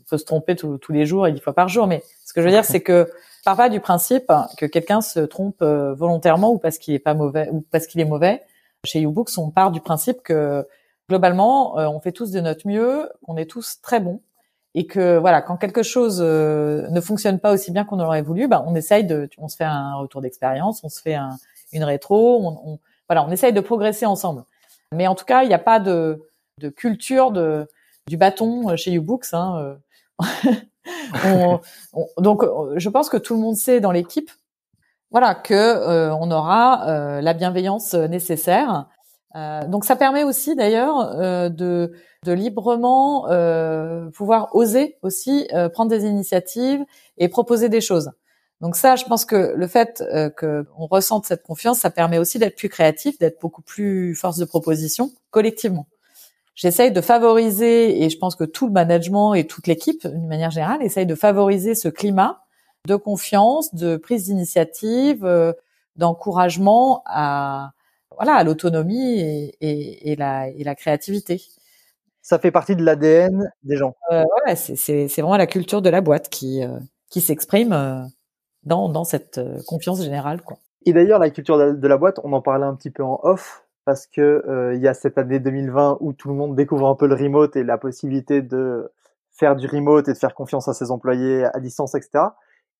[0.08, 2.46] peut se tromper tous les jours et dix fois par jour, mais ce que je
[2.46, 3.10] veux dire, c'est que
[3.44, 7.48] pas du principe que quelqu'un se trompe euh, volontairement ou parce qu'il est pas mauvais
[7.50, 8.42] ou parce qu'il est mauvais.
[8.84, 10.66] Chez YouBooks, on part du principe que
[11.08, 14.20] globalement, euh, on fait tous de notre mieux, qu'on est tous très bons
[14.74, 18.46] et que voilà, quand quelque chose euh, ne fonctionne pas aussi bien qu'on aurait voulu,
[18.46, 21.36] bah, on essaye de, on se fait un retour d'expérience, on se fait un,
[21.72, 24.44] une rétro, on, on, voilà, on essaye de progresser ensemble.
[24.92, 26.22] Mais en tout cas, il n'y a pas de,
[26.58, 27.66] de culture de
[28.06, 29.34] du bâton chez YouBooks.
[29.34, 29.76] Hein,
[31.24, 31.60] on,
[32.18, 32.42] donc,
[32.76, 34.30] je pense que tout le monde sait dans l'équipe,
[35.10, 38.86] voilà, que euh, on aura euh, la bienveillance nécessaire.
[39.36, 41.92] Euh, donc, ça permet aussi, d'ailleurs, de,
[42.24, 43.26] de librement
[44.12, 46.84] pouvoir oser aussi prendre des initiatives
[47.18, 48.10] et proposer des choses.
[48.60, 52.38] Donc ça, je pense que le fait euh, qu'on ressente cette confiance, ça permet aussi
[52.38, 55.86] d'être plus créatif, d'être beaucoup plus force de proposition collectivement
[56.60, 60.50] j'essaye de favoriser, et je pense que tout le management et toute l'équipe, d'une manière
[60.50, 62.44] générale, essaye de favoriser ce climat
[62.86, 65.52] de confiance, de prise d'initiative, euh,
[65.96, 67.72] d'encouragement à
[68.14, 71.40] voilà à l'autonomie et, et, et, la, et la créativité.
[72.20, 73.94] Ça fait partie de l'ADN des gens.
[74.12, 78.02] Euh, ouais, c'est, vraiment la culture de la boîte qui, euh, qui s'exprime euh,
[78.64, 80.42] dans, dans cette confiance générale.
[80.42, 80.58] Quoi.
[80.84, 83.64] Et d'ailleurs, la culture de la boîte, on en parlait un petit peu en off,
[83.90, 87.08] parce que euh, y a cette année 2020 où tout le monde découvre un peu
[87.08, 88.88] le remote et la possibilité de
[89.32, 92.26] faire du remote et de faire confiance à ses employés à distance, etc.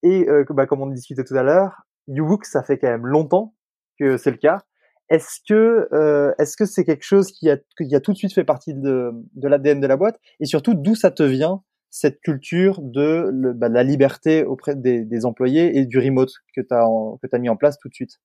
[0.05, 3.55] Et euh, bah, comme on discutait tout à l'heure, YouBook, ça fait quand même longtemps
[3.99, 4.62] que c'est le cas.
[5.09, 8.73] Est-ce que euh, est-ce que c'est quelque chose qui a tout de suite fait partie
[8.73, 10.20] de l'ADN de la boîte?
[10.38, 15.77] Et surtout d'où ça te vient cette culture de bah, la liberté auprès des, employés
[15.77, 16.87] et du remote que tu as
[17.20, 18.20] tu as mis en place tout de suite?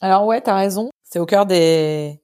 [0.00, 0.88] Alors ouais, t'as raison.
[1.10, 2.20] C'est au cœur des,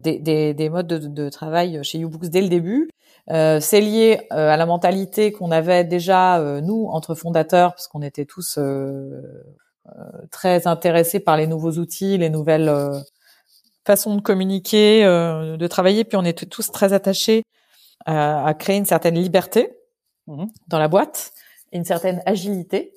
[0.00, 2.90] des, des, des modes de, de travail chez YouBooks dès le début.
[3.30, 7.88] Euh, c'est lié euh, à la mentalité qu'on avait déjà euh, nous entre fondateurs, parce
[7.88, 9.22] qu'on était tous euh,
[9.86, 9.92] euh,
[10.30, 12.98] très intéressés par les nouveaux outils, les nouvelles euh,
[13.86, 17.42] façons de communiquer, de travailler, puis on était tous très attachés
[18.04, 19.74] à, à créer une certaine liberté
[20.26, 20.48] Mhm.
[20.66, 21.32] dans la boîte,
[21.72, 22.92] une certaine agilité.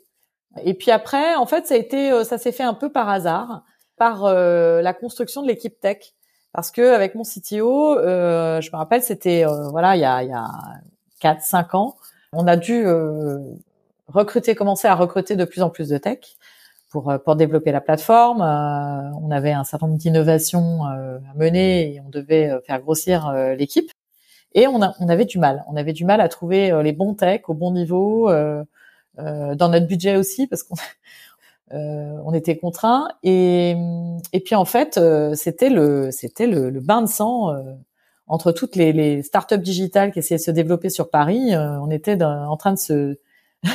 [0.65, 3.63] Et puis après, en fait, ça a été, ça s'est fait un peu par hasard,
[4.02, 6.16] par la construction de l'équipe tech
[6.54, 10.24] parce que avec mon CTO, euh, je me rappelle, c'était euh, voilà, il y a
[10.24, 10.50] il y a
[11.20, 11.96] quatre cinq ans,
[12.34, 13.40] on a dû euh,
[14.08, 16.20] recruter, commencer à recruter de plus en plus de tech
[16.90, 18.42] pour euh, pour développer la plateforme.
[18.42, 22.82] Euh, on avait un certain nombre d'innovations euh, à mener et on devait euh, faire
[22.82, 23.90] grossir euh, l'équipe.
[24.54, 25.64] Et on, a, on avait du mal.
[25.70, 28.64] On avait du mal à trouver euh, les bons techs au bon niveau, euh,
[29.20, 30.76] euh, dans notre budget aussi, parce qu'on
[31.74, 33.76] euh, on était contraints et
[34.34, 37.62] et puis en fait euh, c'était le c'était le, le bain de sang euh,
[38.28, 41.90] entre toutes les, les startups digitales qui essayaient de se développer sur Paris euh, on
[41.92, 43.18] était en train de se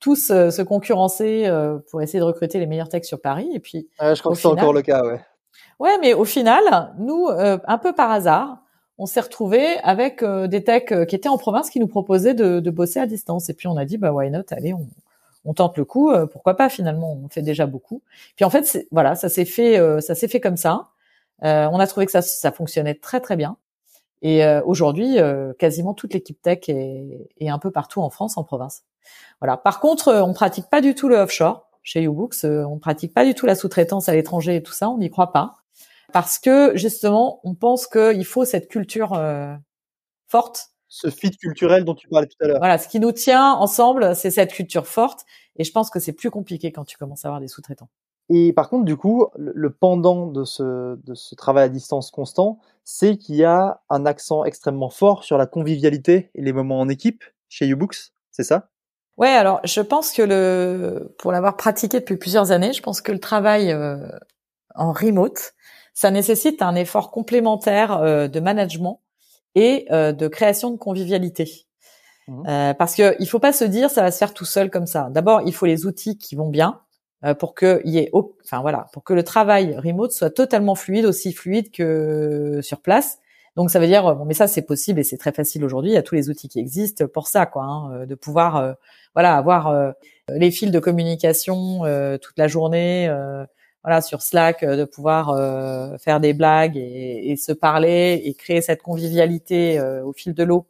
[0.00, 3.60] tous euh, se concurrencer euh, pour essayer de recruter les meilleurs techs sur Paris et
[3.60, 5.20] puis Ouais, je crois que c'est final- encore le cas, ouais.
[5.78, 8.58] Ouais, mais au final, nous, euh, un peu par hasard,
[8.98, 12.60] on s'est retrouvés avec euh, des techs qui étaient en province qui nous proposaient de,
[12.60, 13.48] de bosser à distance.
[13.48, 14.86] Et puis on a dit, bah why not, allez, on,
[15.44, 16.10] on tente le coup.
[16.10, 18.02] euh, pourquoi pas Finalement, on fait déjà beaucoup.
[18.36, 20.88] Puis en fait, voilà, ça s'est fait, euh, ça s'est fait comme ça.
[21.44, 23.56] Euh, on a trouvé que ça, ça fonctionnait très très bien.
[24.22, 25.16] Et aujourd'hui,
[25.58, 28.82] quasiment toute l'équipe tech est, est un peu partout en France, en province.
[29.40, 29.56] Voilà.
[29.56, 32.44] Par contre, on pratique pas du tout le offshore chez YouBooks.
[32.44, 34.90] on pratique pas du tout la sous-traitance à l'étranger et tout ça.
[34.90, 35.62] On n'y croit pas
[36.12, 39.18] parce que justement, on pense qu'il faut cette culture
[40.28, 40.68] forte.
[40.92, 42.58] Ce fit culturel dont tu parlais tout à l'heure.
[42.58, 45.24] Voilà, ce qui nous tient ensemble, c'est cette culture forte.
[45.56, 47.88] Et je pense que c'est plus compliqué quand tu commences à avoir des sous-traitants.
[48.28, 52.58] Et par contre, du coup, le, pendant de ce, de ce travail à distance constant,
[52.84, 56.88] c'est qu'il y a un accent extrêmement fort sur la convivialité et les moments en
[56.88, 58.68] équipe chez YouBooks, c'est ça?
[59.16, 63.12] Ouais, alors je pense que le, pour l'avoir pratiqué depuis plusieurs années, je pense que
[63.12, 64.08] le travail euh,
[64.74, 65.52] en remote,
[65.94, 69.00] ça nécessite un effort complémentaire euh, de management
[69.54, 71.66] et euh, de création de convivialité.
[72.28, 72.44] Mhm.
[72.48, 74.86] Euh, parce que il faut pas se dire ça va se faire tout seul comme
[74.86, 75.08] ça.
[75.10, 76.80] D'abord, il faut les outils qui vont bien
[77.24, 78.10] euh, pour que y ait,
[78.44, 83.18] enfin voilà, pour que le travail remote soit totalement fluide, aussi fluide que sur place.
[83.56, 85.90] Donc ça veut dire, bon, mais ça c'est possible et c'est très facile aujourd'hui.
[85.90, 88.56] Il y a tous les outils qui existent pour ça, quoi, hein, euh, de pouvoir,
[88.56, 88.72] euh,
[89.14, 89.90] voilà, avoir euh,
[90.28, 93.44] les fils de communication euh, toute la journée, euh,
[93.82, 98.34] voilà, sur Slack, euh, de pouvoir euh, faire des blagues et, et se parler et
[98.34, 100.66] créer cette convivialité euh, au fil de l'eau.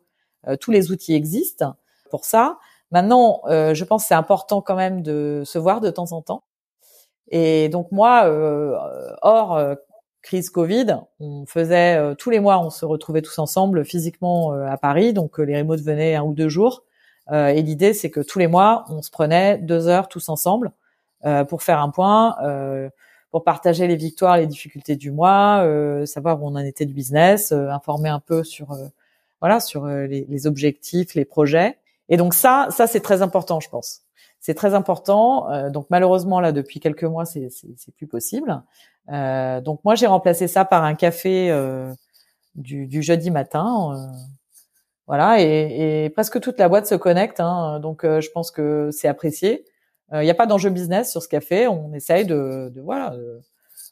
[0.46, 1.74] Euh, tous les outils existent
[2.10, 2.58] pour ça.
[2.92, 6.44] Maintenant, euh, je pense c'est important quand même de se voir de temps en temps.
[7.28, 8.76] Et donc moi, euh,
[9.22, 9.60] hors
[10.22, 15.12] crise Covid, on faisait tous les mois, on se retrouvait tous ensemble physiquement à Paris.
[15.12, 16.82] Donc les remotes venaient un ou deux jours.
[17.32, 20.72] Et l'idée, c'est que tous les mois, on se prenait deux heures tous ensemble
[21.44, 22.88] pour faire un point, euh,
[23.30, 26.94] pour partager les victoires, les difficultés du mois, euh, savoir où on en était du
[26.94, 28.88] business, euh, informer un peu sur euh,
[29.40, 31.78] voilà sur euh, les, les objectifs, les projets.
[32.08, 34.00] Et donc ça, ça c'est très important, je pense.
[34.40, 35.50] C'est très important.
[35.50, 38.62] Euh, donc malheureusement là, depuis quelques mois, c'est c'est plus possible.
[39.12, 41.92] Euh, donc moi, j'ai remplacé ça par un café euh,
[42.54, 43.92] du, du jeudi matin.
[43.94, 44.16] euh,
[45.06, 47.40] voilà, et, et presque toute la boîte se connecte.
[47.40, 49.64] Hein, donc euh, je pense que c'est apprécié.
[50.12, 51.68] Il n'y a pas d'enjeu business sur ce café.
[51.68, 53.10] On essaye de, de voilà.
[53.10, 53.40] de-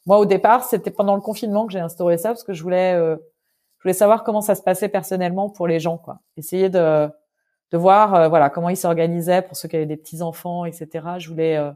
[0.05, 2.93] Moi, au départ, c'était pendant le confinement que j'ai instauré ça parce que je voulais,
[2.93, 3.15] euh,
[3.77, 6.19] je voulais savoir comment ça se passait personnellement pour les gens, quoi.
[6.35, 7.07] Essayer de,
[7.71, 10.87] de voir, euh, voilà, comment ils s'organisaient pour ceux qui avaient des petits enfants, etc.
[11.19, 11.71] Je voulais, euh,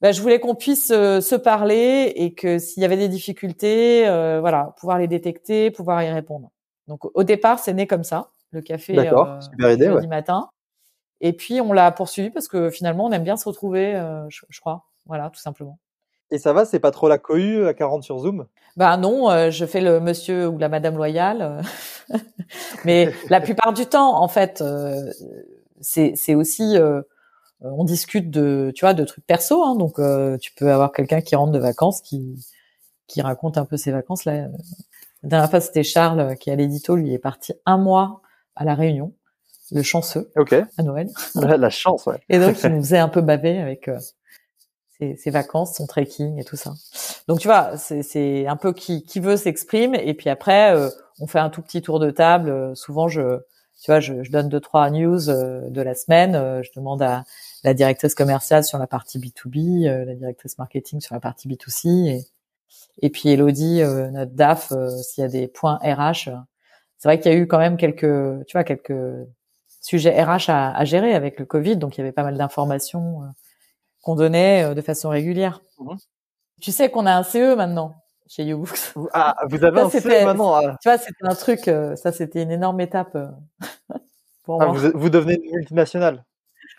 [0.00, 4.08] ben, je voulais qu'on puisse euh, se parler et que s'il y avait des difficultés,
[4.08, 6.50] euh, voilà, pouvoir les détecter, pouvoir y répondre.
[6.88, 10.06] Donc, au départ, c'est né comme ça, le café D'accord, euh, super idée, ouais.
[10.06, 10.48] matin.
[11.20, 14.40] Et puis on l'a poursuivi parce que finalement on aime bien se retrouver, euh, je,
[14.48, 14.86] je crois.
[15.06, 15.78] Voilà, tout simplement.
[16.30, 18.46] Et ça va, c'est pas trop la cohue à 40 sur Zoom?
[18.76, 21.62] Bah non, euh, je fais le monsieur ou la madame loyale.
[22.12, 22.16] euh.
[22.84, 25.10] Mais la plupart du temps, en fait, euh,
[25.80, 27.02] c'est aussi euh,
[27.62, 29.62] on discute de tu vois de trucs perso.
[29.64, 32.46] Hein, donc euh, tu peux avoir quelqu'un qui rentre de vacances qui
[33.06, 34.24] qui raconte un peu ses vacances.
[34.24, 34.48] Là,
[35.22, 38.22] la dernière fois, c'était Charles euh, qui à l'édito, lui est parti un mois
[38.56, 39.12] à la Réunion,
[39.72, 40.52] le chanceux Ok.
[40.52, 41.08] à Noël.
[41.34, 42.20] La, chance, ouais.
[42.28, 43.98] Et donc, il nous faisait un peu baver avec euh,
[44.98, 46.72] ses, ses vacances, son trekking et tout ça.
[47.28, 49.94] Donc, tu vois, c'est- un peu qui, qui veut s'exprime.
[49.94, 50.88] Et puis après, euh,
[51.20, 52.50] on fait un tout petit tour de table.
[52.50, 53.38] Euh, souvent, je,
[53.82, 56.62] tu vois, je, je donne deux, trois news euh, de la semaine.
[56.62, 57.24] Je demande à
[57.64, 62.08] la directrice commerciale sur la partie B2B, euh, la directrice marketing sur la partie B2C.
[62.08, 62.26] Et,
[63.02, 66.30] et puis Elodie, notre DAF, s'il y a des points RH.
[66.98, 68.92] c'est vrai qu'il y a eu quand même quelques, tu vois, quelques
[69.80, 73.22] sujets RH à, à gérer avec le Covid, donc il y avait pas mal d'informations
[73.22, 73.26] euh,
[74.02, 75.62] qu'on donnait euh, de façon régulière.
[75.78, 75.96] Mhm.
[76.60, 77.94] Tu sais qu'on a un CE maintenant
[78.28, 78.94] chez YouBooks.
[79.12, 80.54] Ah, vous avez Ça, un CE maintenant.
[80.54, 80.76] ah.
[80.82, 83.26] Tu vois, c'était un truc, euh, ça c'était une énorme étape euh,
[84.44, 84.74] pour Ah, moi.
[84.76, 86.24] vous, vous devenez une multinationale.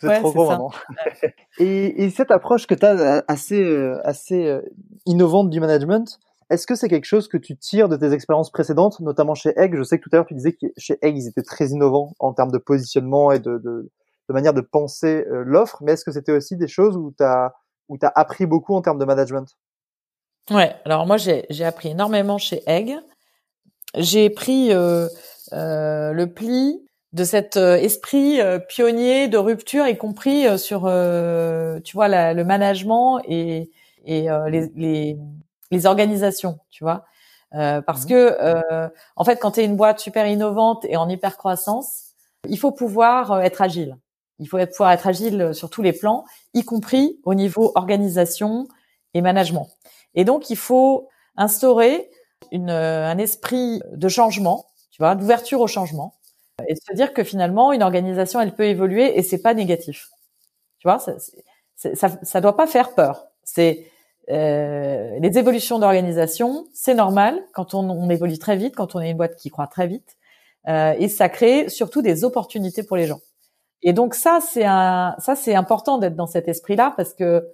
[0.02, 0.72] Vous êtes Ouais, trop gros maintenant.
[1.60, 4.62] et, et cette approche que tu as assez, euh, assez euh,
[5.06, 6.20] innovante du management,
[6.52, 9.76] est-ce que c'est quelque chose que tu tires de tes expériences précédentes, notamment chez Egg?
[9.76, 12.14] Je sais que tout à l'heure tu disais que chez Egg ils étaient très innovants
[12.20, 13.90] en termes de positionnement et de, de,
[14.30, 17.24] de manière de penser euh, l'offre, mais est-ce que c'était aussi des choses où tu
[17.24, 17.54] as,
[17.88, 19.48] où appris beaucoup en termes de management?
[20.50, 22.98] Ouais, alors moi j'ai appris énormément chez Egg.
[23.96, 25.08] J'ai pris euh,
[25.54, 30.82] euh, le pli de cet euh, esprit pionnier de rupture, y compris sur,
[31.84, 33.70] tu vois, la- le management et,
[34.06, 35.18] et les, les,
[35.72, 37.06] les organisations, tu vois.
[37.56, 38.10] Euh, parce Mhm.
[38.10, 42.12] que, euh, en fait, quand tu es une boîte super innovante et en hyper croissance,
[42.48, 43.98] il faut pouvoir euh, être agile.
[44.40, 48.68] Il faut pouvoir être agile sur tous les plans, y compris au niveau organisation
[49.14, 49.68] et management.
[50.16, 52.10] Et donc, il faut instaurer
[52.52, 56.16] une, euh, un esprit de changement, tu vois, d'ouverture au changement,
[56.68, 60.10] et se dire que finalement, une organisation, elle peut évoluer et c'est pas négatif.
[60.80, 61.14] Tu vois, ça,
[61.96, 63.28] ça, ça doit pas faire peur.
[63.44, 63.86] C'est
[64.32, 69.12] euh, les évolutions d'organisation, c'est normal quand on, on évolue très vite, quand on est
[69.12, 70.18] une boîte qui croît très vite,
[70.68, 73.20] euh, et ça crée surtout des opportunités pour les gens.
[73.82, 77.50] Et donc ça, c'est un, ça c'est important d'être dans cet esprit-là parce que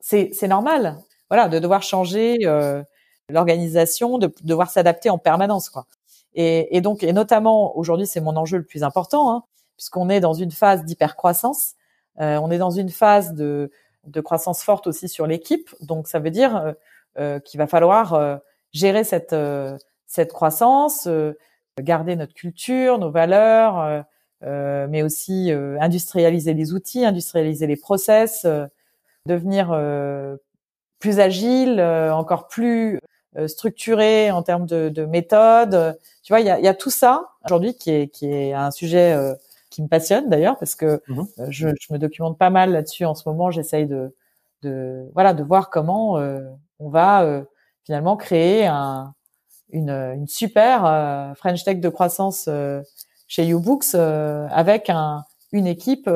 [0.00, 2.82] c'est c'est normal, voilà, de devoir changer euh,
[3.28, 5.86] l'organisation, de devoir s'adapter en permanence, quoi.
[6.34, 9.44] Et, et donc, et notamment aujourd'hui, c'est mon enjeu le plus important, hein,
[9.76, 11.74] puisqu'on est dans une phase d'hypercroissance,
[12.20, 13.70] euh, on est dans une phase de,
[14.06, 16.72] de croissance forte aussi sur l'équipe, donc ça veut dire euh,
[17.18, 18.36] euh, qu'il va falloir euh,
[18.72, 21.32] gérer cette euh, cette croissance, euh,
[21.80, 24.04] garder notre culture, nos valeurs,
[24.44, 28.46] euh, mais aussi industrialiser les outils, industrialiser les process,
[29.26, 29.76] devenir
[31.00, 33.00] plus agile, encore plus
[33.46, 35.98] structuré en termes de, de méthode.
[36.22, 38.70] Tu vois, il y a, y a tout ça aujourd'hui qui est, qui est un
[38.70, 39.16] sujet
[39.74, 41.26] qui me passionne d'ailleurs parce que Mhm.
[41.40, 43.50] euh, je, je me documente pas mal là-dessus en ce moment.
[43.50, 44.14] J'essaye de,
[44.62, 46.40] de voilà de voir comment euh,
[46.78, 47.42] on va euh,
[47.84, 49.14] finalement créer un,
[49.70, 52.48] une, une super euh, French Tech de croissance
[53.26, 56.08] chez YouBooks avec un, une équipe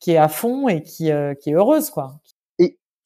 [0.00, 1.10] qui est à fond et qui,
[1.40, 2.16] qui est heureuse quoi.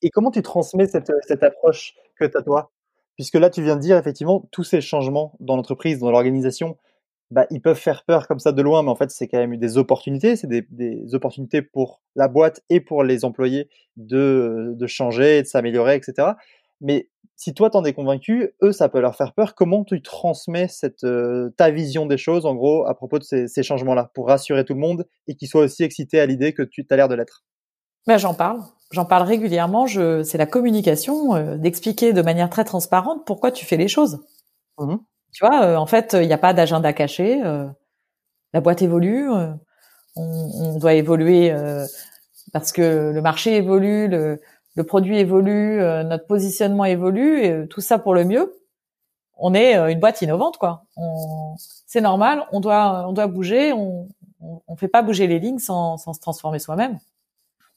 [0.01, 2.71] Et comment tu transmets cette, cette approche que tu as toi?
[3.17, 6.77] Puisque là, tu viens de dire effectivement tous ces changements dans l'entreprise, dans l'organisation,
[7.31, 9.57] bah, ils peuvent faire peur comme ça de loin, mais en fait, c'est quand même
[9.57, 10.37] des opportunités.
[10.37, 15.47] C'est des, des opportunités pour la boîte et pour les employés de, de changer, de
[15.47, 16.33] s'améliorer, etc.
[16.81, 19.55] Mais si toi, t'en es convaincu, eux, ça peut leur faire peur.
[19.55, 23.47] Comment tu transmets cette, euh, ta vision des choses, en gros, à propos de ces,
[23.47, 26.63] ces changements-là, pour rassurer tout le monde et qu'ils soient aussi excités à l'idée que
[26.63, 27.45] tu as l'air de l'être?
[28.07, 28.63] Ben, j'en parle.
[28.91, 29.87] J'en parle régulièrement.
[29.87, 34.25] Je, c'est la communication, euh, d'expliquer de manière très transparente pourquoi tu fais les choses.
[34.79, 34.99] Mhm.
[35.33, 37.43] Tu vois, euh, en fait, il n'y a pas d'agenda caché.
[37.45, 37.67] euh,
[38.55, 39.31] la boîte évolue.
[39.31, 39.53] euh,
[40.17, 41.55] on, on doit évoluer
[42.53, 44.41] parce que le marché évolue, le,
[44.75, 48.55] le produit évolue, notre positionnement évolue, et tout ça pour le mieux.
[49.37, 50.85] On est une boîte innovante, quoi.
[51.87, 52.47] C'est normal.
[52.53, 53.73] On doit, on doit bouger.
[53.73, 54.09] On,
[54.67, 56.99] on, fait pas bouger les lignes sans, sans se transformer soi-même.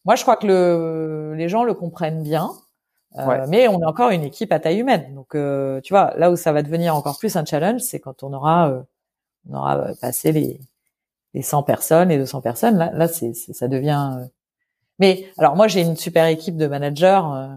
[0.06, 2.52] Moi, je crois que le, les gens le comprennent bien,
[3.18, 3.46] Ouais.
[3.48, 5.14] mais on est encore une équipe à taille humaine.
[5.16, 8.24] Donc, euh, tu vois, là où ça va devenir encore plus un challenge, c'est quand
[8.24, 8.82] on aura, euh,
[9.50, 10.60] on aura euh, passé les,
[11.34, 12.78] les 100 personnes, les 200 personnes.
[12.78, 14.12] Là, là, c'est, ça devient.
[14.20, 14.26] euh,
[15.00, 17.48] Mais alors, moi, j'ai une super équipe de managers, euh,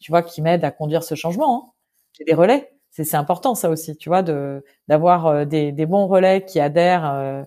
[0.00, 1.56] tu vois, qui m'aident à conduire ce changement.
[1.68, 1.72] hein.
[2.18, 2.72] J'ai des relais.
[2.90, 7.06] C'est, important, ça aussi, tu vois, de d'avoir euh, des, des bons relais qui adhèrent.
[7.12, 7.44] euh,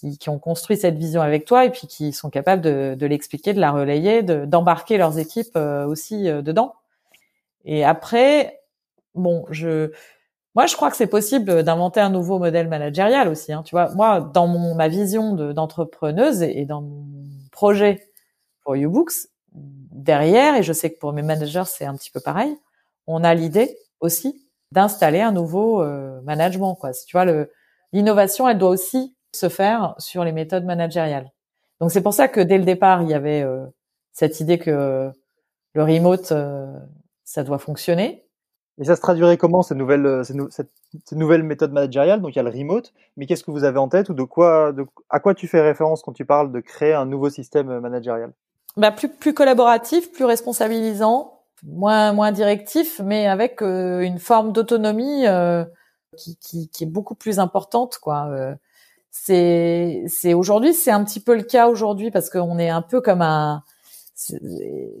[0.00, 3.06] qui, qui ont construit cette vision avec toi et puis qui sont capables de, de
[3.06, 6.74] l'expliquer, de la relayer, de- d'embarquer leurs équipes euh, aussi euh, dedans.
[7.64, 8.60] Et après,
[9.14, 9.92] bon, je,
[10.54, 13.52] moi, je crois que c'est possible d'inventer un nouveau modèle managérial aussi.
[13.52, 13.62] Hein.
[13.62, 17.06] Tu vois, moi, dans mon ma vision d'entrepreneuse et, dans mon
[17.52, 18.08] projet
[18.62, 22.56] pour YouBooks, derrière, et je sais que pour mes managers c'est un petit peu pareil,
[23.06, 26.74] on a l'idée aussi d'installer un nouveau euh, management.
[26.76, 26.92] Quoi.
[26.92, 27.26] Tu vois,
[27.92, 31.30] l'innovation, elle doit aussi se faire sur les méthodes managériales.
[31.80, 33.66] Donc c'est pour ça que dès le départ, il y avait euh,
[34.12, 35.10] cette idée que
[35.74, 36.72] le remote, euh,
[37.30, 38.24] ça doit fonctionner.
[38.78, 40.70] Et ça se traduirait comment ces nouvelles, euh, ces, cette,
[41.04, 43.78] ces nouvelles méthodes managériales Donc il y a le remote, mais qu'est-ce que vous avez
[43.78, 46.58] en tête ou de quoi, de, à quoi tu fais référence quand tu parles de
[46.58, 48.32] créer un nouveau système managérial?
[48.76, 55.24] Bah, plus, plus collaboratif, plus responsabilisant, moins, moins directif, mais avec une forme d'autonomie
[56.16, 58.56] qui, qui, qui, est beaucoup plus importante, quoi
[59.10, 63.22] c'est aujourd'hui c'est un petit peu le cas aujourd'hui parce qu'on est un peu comme
[63.22, 63.64] un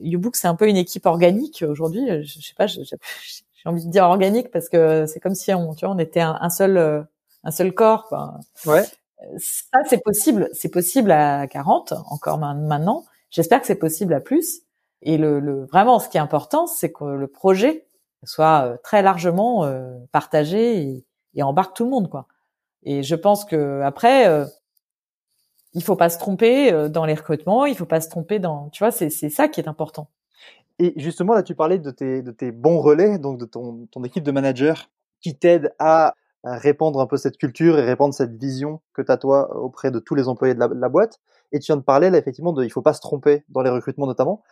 [0.00, 2.24] YouBook c'est un peu une équipe organique aujourd'hui.
[2.24, 2.84] Je, sais pas j'ai
[3.66, 6.50] envie de dire organique parce que c'est comme si on tu vois on était un,
[6.50, 7.02] seul euh,
[7.44, 8.34] un seul corps quoi.
[8.66, 8.84] ouais.
[9.38, 13.04] Ça c'est possible c'est possible à 40 encore maintenant.
[13.30, 14.62] J'espère que c'est possible à plus.
[15.02, 17.86] Et le, le, vraiment ce qui est important c'est que le projet
[18.24, 21.04] soit euh, très largement euh, partagé et,
[21.34, 22.26] et embarque tout le monde quoi.
[22.82, 24.46] Et je pense que après, euh,
[25.74, 28.68] il faut pas se tromper euh, dans les recrutements, il faut pas se tromper dans,
[28.70, 30.08] tu vois, c'est ça qui est important.
[30.78, 34.02] Et justement là, tu parlais de tes de tes bons relais, donc de ton ton
[34.02, 34.88] équipe de managers
[35.20, 39.18] qui t'aident à, répandre un peu cette culture et répandre cette vision que tu as
[39.18, 41.20] toi auprès de tous les employés de la, boîte.
[41.52, 43.68] Et tu viens de parler là effectivement de il faut pas se tromper dans les
[43.68, 44.42] recrutements notamment.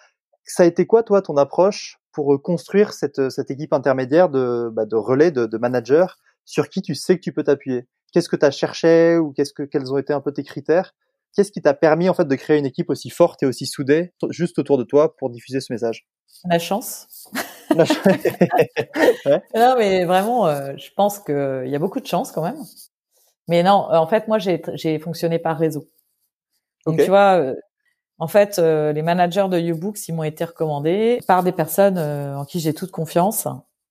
[0.44, 4.84] Ça a été quoi toi ton approche pour construire cette cette équipe intermédiaire de bah,
[4.84, 6.06] de relais de, de managers
[6.44, 7.86] sur qui tu sais que tu peux t'appuyer?
[8.12, 10.94] Qu'est-ce que tu as cherché ou qu'est-ce que quels ont été un peu tes critères
[11.38, 14.12] Qu'est-ce qui t'a permis en fait de créer une équipe aussi forte et aussi soudée
[14.30, 16.04] juste autour de toi pour diffuser ce message?
[16.50, 17.30] La chance.
[17.70, 17.84] La
[19.24, 19.42] ouais.
[19.54, 22.58] Non mais vraiment, euh, je pense qu'il y a beaucoup de chance quand même.
[23.46, 25.84] Mais non, en fait moi j'ai fonctionné par réseau.
[26.86, 27.54] Donc tu vois, euh,
[28.18, 32.46] en fait euh, les managers de YouBooks ils m'ont été recommandés par des personnes en
[32.46, 33.46] qui j'ai toute confiance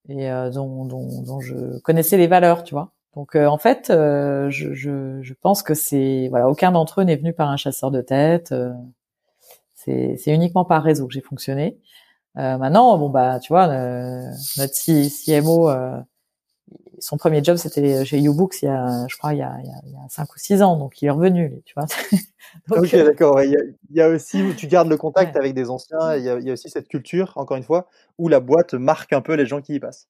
[0.09, 2.91] et dont, dont, dont je connaissais les valeurs, tu vois.
[3.15, 7.03] Donc euh, en fait, euh, je, je, je, pense que c'est voilà, aucun d'entre eux
[7.03, 8.51] n'est venu par un chasseur de tête.
[8.51, 8.73] Euh,
[9.75, 11.79] c'est uniquement par réseau que j'ai fonctionné.
[12.35, 15.71] maintenant, bon bah tu vois, notre CMO,
[16.99, 19.67] son premier job c'était chez YouBooks il y a, je crois il y a, il
[19.67, 21.85] y a, il y a cinq ou six ans, donc il est revenu, tu vois.
[22.67, 23.41] donc, ok, d'accord.
[23.41, 26.15] Il, il, y a aussi où tu gardes le contact avec des anciens.
[26.15, 27.87] Il y, a, il y a aussi cette culture, encore une fois,
[28.17, 30.09] où la boîte marque un peu les gens qui y passent.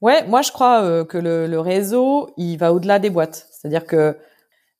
[0.00, 3.48] Ouais, moi je crois euh, que le, le, réseau, il va au-delà des boîtes.
[3.50, 4.16] C'est-à-dire que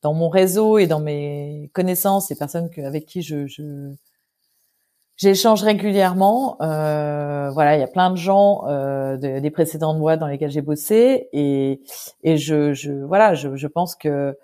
[0.02, 3.92] dans mon réseau et dans mes connaissances, les personnes que, avec qui je, je
[5.16, 10.20] j'échange régulièrement, euh, voilà, il y a plein de gens euh, de, des précédentes boîtes
[10.20, 11.80] dans lesquelles j'ai bossé et
[12.22, 14.38] et je, je voilà, je, je pense que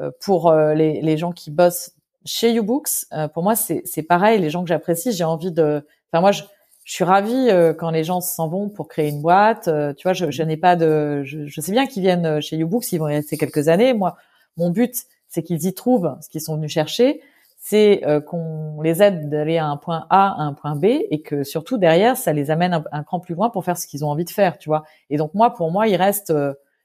[0.00, 1.92] euh, pour euh, les, les gens qui bossent
[2.24, 6.20] chez YouBooks, pour moi c'est c'est pareil, les gens que j'apprécie, j'ai envie de, enfin
[6.20, 6.42] moi je
[6.90, 9.68] je suis ravie euh, quand les gens s'en vont pour créer une boîte.
[9.68, 12.40] Euh, tu vois, je, je n'ai pas de, je, je, sais bien qu'ils viennent euh,
[12.40, 13.94] chez YouBooks, ils vont y rester quelques années.
[13.94, 14.16] Moi,
[14.56, 17.20] mon but, c'est qu'ils y trouvent ce qu'ils sont venus chercher.
[17.58, 21.44] C'est qu'on les aide d'aller à un point A à un point B et que
[21.44, 24.08] surtout derrière, ça les amène un, un cran plus loin pour faire ce qu'ils ont
[24.08, 24.82] envie de faire, tu vois.
[25.10, 26.32] Et donc moi, pour moi, ils restent,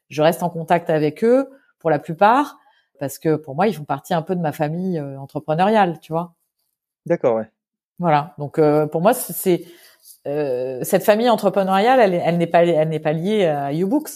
[0.09, 1.49] je reste en contact avec eux
[1.79, 2.57] pour la plupart
[2.99, 6.33] parce que pour moi, ils font partie un peu de ma famille entrepreneuriale, tu vois.
[7.05, 7.49] D'accord, ouais.
[7.97, 8.35] Voilà.
[8.37, 8.59] Donc
[8.91, 9.63] pour moi, c'est
[10.27, 14.09] euh, cette famille entrepreneuriale, elle, elle n'est pas, elle n'est pas liée à YouBooks.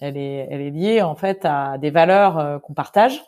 [0.00, 3.22] Elle est, elle est liée en fait à des valeurs euh, qu'on partage.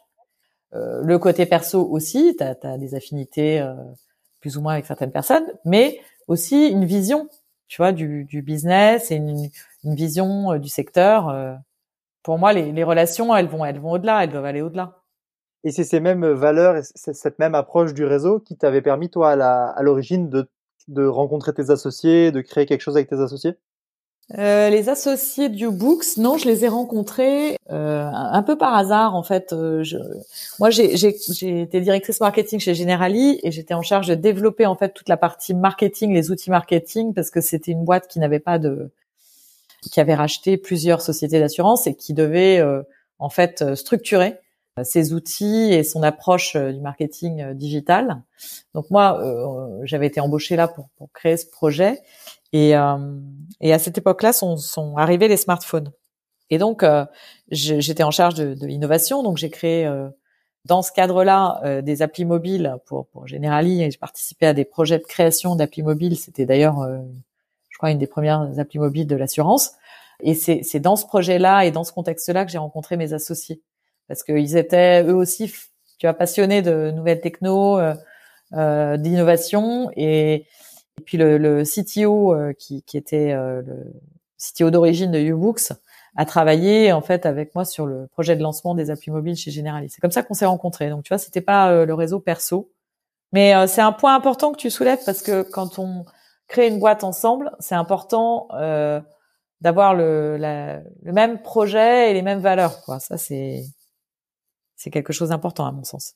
[0.74, 3.74] Euh, le côté perso aussi, tu as, des affinités euh,
[4.40, 7.28] plus ou moins avec certaines personnes, mais aussi une vision,
[7.68, 9.50] tu vois, du, du business et une,
[9.84, 11.58] une vision du secteur.
[12.22, 15.02] pour moi, les, les relations, elles vont, elles vont au-delà, elles doivent aller au-delà.
[15.64, 19.32] Et c'est ces mêmes valeurs et cette même approche du réseau qui t'avait permis, toi,
[19.32, 20.48] à l'origine, de
[20.88, 23.54] de rencontrer tes associés, de créer quelque chose avec tes associés?
[24.38, 29.14] Euh, les associés du Books, non, je les ai rencontrés euh, un peu par hasard
[29.14, 29.52] en fait.
[29.52, 29.98] Euh, je,
[30.58, 34.94] moi, j'ai été directrice marketing chez Generali et j'étais en charge de développer en fait
[34.94, 38.58] toute la partie marketing, les outils marketing, parce que c'était une boîte qui n'avait pas
[38.58, 38.90] de,
[39.90, 42.82] qui avait racheté plusieurs sociétés d'assurance et qui devait euh,
[43.18, 44.41] en fait structurer euh,
[44.82, 48.22] ses outils et son approche euh, du marketing euh, digital.
[48.74, 49.20] Donc moi,
[49.84, 52.00] j'avais été embauchée là pour, pour créer ce projet.
[52.52, 52.72] Et,
[53.60, 55.92] et à cette époque-là, sont, sont arrivés les smartphones.
[56.50, 56.84] Et donc,
[57.50, 59.22] j'étais en charge de, de l'innovation.
[59.22, 59.90] Donc, j'ai créé
[60.64, 63.82] dans ce cadre-là des applis mobiles pour, pour Generali.
[63.82, 66.18] Et j'ai participé à des projets de création d'applis mobiles.
[66.18, 66.84] C'était d'ailleurs
[67.82, 69.72] crois, une des premières applis mobiles de l'assurance.
[70.20, 73.60] Et c'est dans ce projet-là et dans ce contexte-là que j'ai rencontré mes associés.
[74.08, 75.52] Parce qu'ils étaient eux aussi,
[75.98, 77.94] tu vois, passionnés de nouvelles techno, euh,
[78.54, 79.90] euh, d'innovation.
[79.96, 80.46] Et,
[81.06, 83.92] puis le, le CTO euh, qui, qui était euh, le
[84.38, 85.72] CTO d'origine de Ubooks
[86.16, 89.50] a travaillé en fait avec moi sur le projet de lancement des applis mobiles chez
[89.50, 89.88] Generali.
[89.88, 90.90] C'est comme ça qu'on s'est rencontrés.
[90.90, 92.70] Donc tu vois, c'était pas le réseau perso,
[93.32, 96.04] mais c'est un point important que tu soulèves parce que quand on
[96.52, 99.00] crée une boîte ensemble, c'est important euh,
[99.62, 102.82] d'avoir le, le même projet et les mêmes valeurs.
[102.84, 103.00] Quoi.
[103.00, 103.64] Ça, c'est
[104.82, 106.14] c'est quelque chose d'important à mon sens.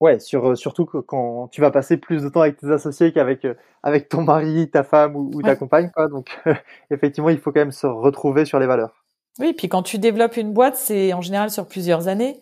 [0.00, 3.46] Ouais, sur, surtout que quand tu vas passer plus de temps avec tes associés qu'avec
[3.84, 6.08] avec ton mari, ta femme ou, ou ta compagne, quoi.
[6.08, 6.36] Donc
[6.90, 9.04] effectivement, il faut quand même se retrouver sur les valeurs.
[9.38, 12.40] Oui, puis quand tu développes une boîte, c'est en général sur plusieurs années.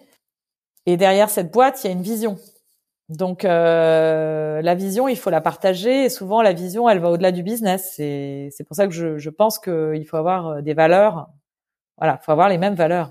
[0.86, 2.38] Et derrière cette boîte, il y a une vision.
[3.11, 6.07] Donc euh, la vision, il faut la partager.
[6.07, 7.92] Et souvent, la vision, elle va au-delà du business.
[7.96, 11.28] C'est c'est pour ça que je, je pense qu'il faut avoir des valeurs.
[11.98, 13.11] Voilà, faut avoir les mêmes valeurs.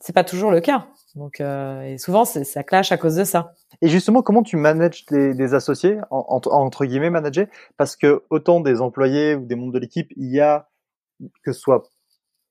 [0.00, 0.86] C'est pas toujours le cas.
[1.14, 3.52] Donc euh, et souvent, ça clash à cause de ça.
[3.82, 7.46] Et justement, comment tu manages des, associés en, en, entre guillemets manager?
[7.76, 10.68] Parce que autant des employés ou des membres de l'équipe, il y a
[11.44, 11.82] que ce soit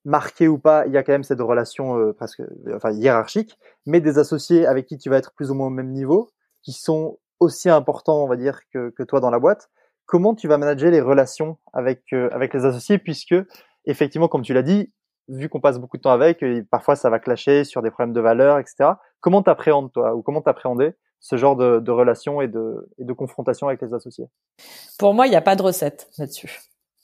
[0.06, 2.42] marqué ou pas, il y a quand même cette relation euh, presque
[2.74, 5.92] enfin hiérarchique, mais des associés avec qui tu vas être plus ou moins au même
[5.92, 6.32] niveau,
[6.64, 9.70] qui sont aussi importants, on va dire, que, que toi dans la boîte.
[10.06, 13.36] Comment tu vas manager les relations avec euh, avec les associés, puisque
[13.86, 14.92] effectivement, comme tu l'as dit,
[15.32, 18.22] vu qu'on passe beaucoup de temps avec, parfois ça va clasher sur des problèmes de
[18.22, 18.92] valeur, etc.
[19.20, 23.14] Comment t'appréhendes toi, ou comment t'appréhendais ce genre de, de relations et de, et de
[23.14, 24.26] confrontation avec les associés?
[25.00, 26.60] Pour moi, il n'y a pas de recette là-dessus.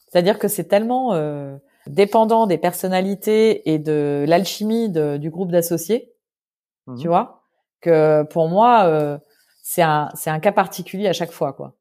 [0.08, 1.56] C'est-à-dire que c'est tellement euh,
[1.86, 6.14] dépendant des personnalités et de l'alchimie du groupe d'associés,
[6.88, 6.98] mmh.
[6.98, 7.44] tu vois,
[7.82, 9.18] que pour moi, euh,
[9.62, 11.76] c'est un, cas particulier à chaque fois, quoi.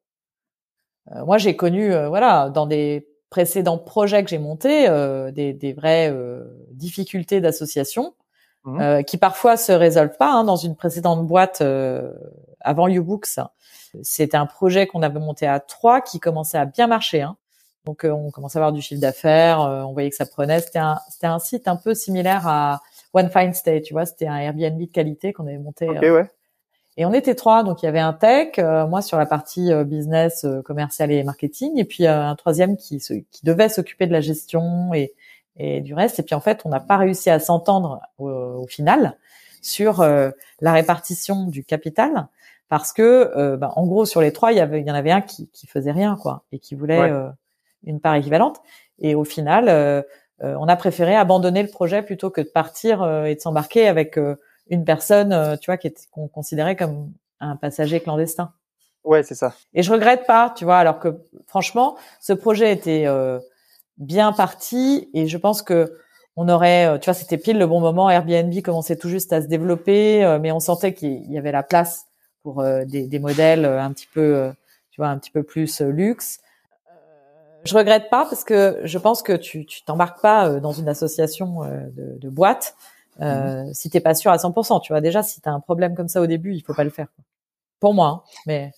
[1.13, 5.73] Euh, moi, j'ai connu, voilà, dans des précédents projets que j'ai montés, euh, des, des,
[5.73, 6.15] vraies
[6.71, 8.15] difficultés d'association,
[8.65, 9.03] mmh.
[9.05, 10.33] qui parfois se résolvent pas.
[10.33, 11.63] Hein, dans une précédente boîte
[12.61, 13.39] avant YouBooks,
[14.03, 17.23] c'était un projet qu'on avait monté à trois qui commençait à bien marcher.
[17.23, 17.37] Hein.
[17.87, 20.61] Donc euh, on commençait à avoir du chiffre d'affaires, euh, on voyait que ça prenait.
[20.61, 22.81] C'était un, c'était un site un peu similaire à
[23.13, 24.05] One Fine Stay, tu vois.
[24.05, 25.89] C'était un Airbnb de qualité qu'on avait monté.
[25.89, 26.29] Okay, ouais.
[26.97, 30.47] Et on était trois, donc il y avait un tech, moi sur la partie business,
[30.65, 35.13] commercial et marketing, et puis un troisième qui, qui devait s'occuper de la gestion et,
[35.57, 36.19] et du reste.
[36.21, 39.19] Et puis en fait, on n'a pas réussi à s'entendre au, au, final
[39.61, 42.29] sur la répartition du capital
[42.71, 45.11] parce que, ben, en gros, sur les trois, il y avait, il y en avait
[45.11, 47.31] un qui, qui faisait rien, quoi, et qui voulait ouais
[47.87, 48.61] une part équivalente.
[48.99, 50.03] Et au final, euh,
[50.43, 53.89] euh, on a préféré abandonner le projet plutôt que de partir euh, et de s'embarquer
[53.89, 54.19] avec
[54.69, 58.53] une personne, tu vois, qui qu'on considérait comme un passager clandestin.
[59.05, 59.55] Ouais, c'est ça.
[59.75, 63.07] Et je regrette pas, tu vois, alors que franchement, ce projet était
[63.99, 65.97] bien parti et je pense que
[66.35, 68.11] on aurait, tu vois, c'était pile le bon moment.
[68.11, 72.07] Airbnb commençait tout juste à se développer, mais on sentait qu'il y avait la place
[72.43, 74.51] pour des, des, modèles un petit peu,
[74.91, 76.41] tu vois, un petit peu plus luxe.
[77.67, 80.89] Je regrette pas parce que je pense que tu tu t'embarques pas euh, dans une
[80.89, 82.77] association euh, de, de boîtes
[83.21, 83.75] euh, mmh.
[83.75, 84.81] si t'es pas sûr à 100%.
[84.83, 86.91] Tu vois déjà si t'as un problème comme ça au début, il faut pas le
[86.91, 87.09] faire.
[87.81, 88.73] Pour moi, hein, mais.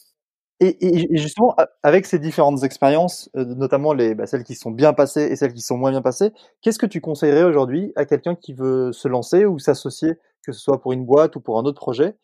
[0.60, 5.22] Et, et, justement, avec ces différentes expériences, notamment les bah, celles qui sont bien passées
[5.22, 6.32] et celles qui sont moins bien passées,
[6.62, 10.60] qu'est-ce que tu conseillerais aujourd'hui à quelqu'un qui veut se lancer ou s'associer, que ce
[10.60, 12.16] soit pour une boîte ou pour un autre projet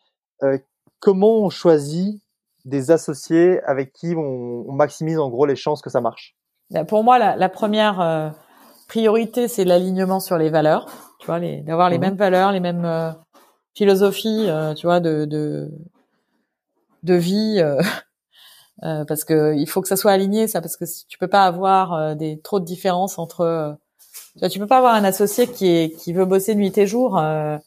[0.43, 0.59] euh,
[0.99, 2.21] Comment on choisit
[2.65, 6.35] des associés avec qui on, on maximise en gros les chances que ça marche?
[6.71, 8.31] Bah, pour moi, la, la première euh,
[8.89, 10.87] priorité, c'est l'alignement sur les valeurs.
[11.25, 13.11] Tu vois, d'avoir les, les mmh mêmes valeurs, les mêmes euh,
[13.75, 15.71] philosophies, euh, tu vois, de de,
[17.03, 17.63] de vie.
[18.81, 22.15] parce que il faut que ça soit aligné, ça, parce que tu peux pas avoir
[22.15, 23.79] des trop de différences entre.
[24.35, 26.87] tu, vois, tu peux pas avoir un associé qui est qui veut bosser nuit et
[26.87, 27.19] jour,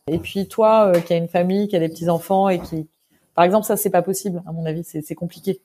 [0.07, 2.87] et puis toi qui a une famille, qui a des petits enfants et qui,
[3.33, 4.43] par exemple, ça c'est pas possible.
[4.45, 5.61] À mon avis, c'est compliqué.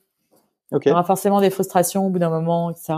[0.71, 0.89] Okay.
[0.89, 2.95] Il y aura forcément des frustrations au bout d'un moment, etc.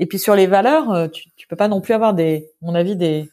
[0.00, 2.74] Et puis sur les valeurs, euh, tu, tu peux pas non plus avoir des, mon
[2.74, 3.30] avis, des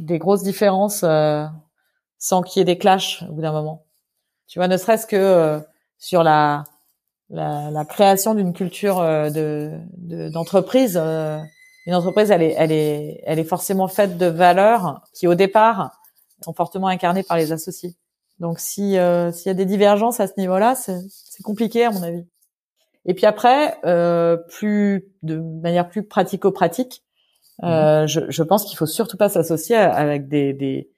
[0.00, 1.44] des grosses différences euh,
[2.18, 3.86] sans qu'il y ait des clashs au bout d'un moment.
[4.46, 5.60] Tu vois, ne serait-ce que euh,
[5.98, 6.64] sur la,
[7.28, 9.78] la, la création d'une culture euh, de
[10.30, 10.96] d'entreprise.
[10.96, 16.00] une entreprise, elle est, elle est, elle est forcément faite de valeurs qui, au départ,
[16.42, 17.94] sont fortement incarnées par les associés.
[18.38, 18.96] Donc, si
[19.32, 22.24] s'il y a des divergences à ce niveau-là, c'est compliqué à mon avis.
[23.04, 27.02] Et puis après, euh, plus de manière plus pratico-pratique,
[27.62, 28.06] euh, mhm.
[28.08, 30.90] je, je, pense qu'il faut surtout pas s'associer avec des des,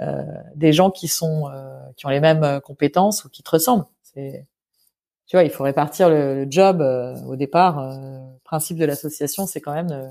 [0.00, 0.22] euh,
[0.56, 3.86] des gens qui sont euh, qui ont les mêmes compétences ou qui te ressemblent.
[4.02, 4.46] C'est
[5.26, 7.98] tu vois, il faut répartir le, job euh, au départ
[8.44, 10.08] principe de l'association, c'est quand même de,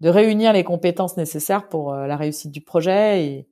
[0.00, 3.26] de, réunir les compétences nécessaires pour la réussite du projet.
[3.26, 3.48] Et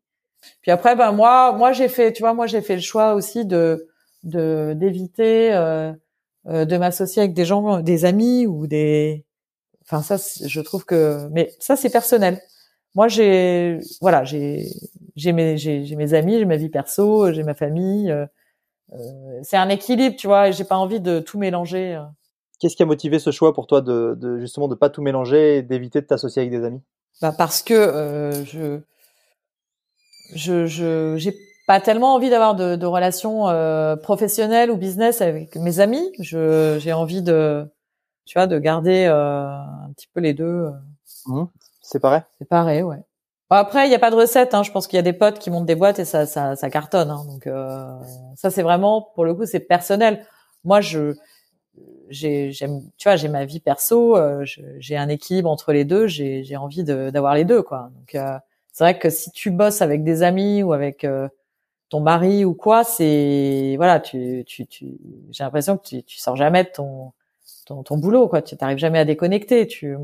[0.62, 3.44] puis après, ben moi, moi j'ai fait, tu vois, moi j'ai fait le choix aussi
[3.44, 3.88] de
[4.22, 5.52] de d'éviter
[6.46, 9.26] euh, de m'associer avec des gens, des amis ou des,
[9.90, 10.16] enfin ça,
[10.46, 12.40] je trouve que, mais ça c'est personnel.
[12.94, 14.68] Moi j'ai, voilà, j'ai
[15.16, 18.10] j'ai mes j'ai mes amis, j'ai ma vie perso, j'ai ma famille.
[18.10, 22.00] Euh, c'est un équilibre, tu vois, et j'ai pas envie de tout mélanger.
[22.58, 25.58] Qu'est-ce qui a motivé ce choix pour toi de, de justement de pas tout mélanger
[25.58, 26.82] et d'éviter de t'associer avec des amis?
[27.22, 28.80] Bah parce que euh, je
[30.34, 31.34] je je j'ai
[31.66, 36.10] pas tellement envie d'avoir de, de, relations euh, professionnelles ou business avec mes amis.
[36.18, 37.64] Je j'ai envie de
[38.30, 40.70] tu vois de garder euh, un petit peu les deux.
[41.26, 41.46] Mmh.
[41.82, 42.22] C'est pareil.
[42.38, 43.02] C'est pareil, ouais.
[43.50, 44.54] Bon, après, il n'y a pas de recette.
[44.54, 44.62] Hein.
[44.62, 46.70] Je pense qu'il y a des potes qui montent des boîtes et ça, ça, ça
[46.70, 47.10] cartonne.
[47.10, 47.24] Hein.
[47.26, 47.98] Donc euh,
[48.36, 50.24] ça, c'est vraiment, pour le coup, c'est personnel.
[50.62, 51.16] Moi, je,
[52.08, 54.16] j'ai, j'aime, tu vois, j'ai ma vie perso.
[54.16, 54.44] Euh,
[54.78, 56.06] j'ai un équilibre entre les deux.
[56.06, 57.90] J'ai, j'ai envie d'avoir les deux, quoi.
[57.98, 58.38] Donc euh,
[58.72, 61.26] c'est vrai que si tu bosses avec des amis ou avec euh,
[61.88, 65.00] ton mari ou quoi, c'est voilà, tu, tu, tu
[65.32, 67.12] j'ai l'impression que tu, tu sors jamais de ton,
[67.74, 68.42] ton, ton boulot, quoi.
[68.42, 69.66] Tu t'arrives jamais à déconnecter.
[69.66, 69.96] Tu,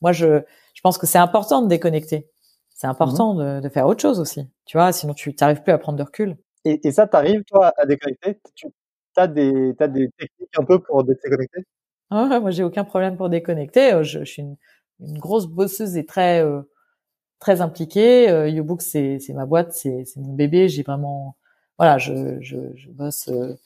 [0.00, 0.40] moi, je,
[0.74, 2.28] je pense que c'est important de déconnecter
[2.80, 4.48] c'est important mmh de, de, faire autre chose aussi.
[4.64, 6.38] Tu vois, sinon tu n'arrives plus à prendre de recul.
[6.64, 8.40] Et, et ça, t'arrives toi à déconnecter?
[8.54, 8.68] Tu
[9.16, 11.64] as des, as des techniques un peu pour déconnecter?
[12.08, 13.92] Ah, Moi, j'ai aucun problème pour déconnecter.
[13.92, 14.56] Euh, je, je suis une,
[15.00, 16.62] une, grosse bosseuse et très euh,
[17.38, 18.30] très impliquée.
[18.30, 20.68] Euh, YouBook, c'est ma boîte, c'est mon bébé.
[20.70, 21.36] J'ai vraiment,
[21.78, 23.58] voilà, je, je, je bosse euh,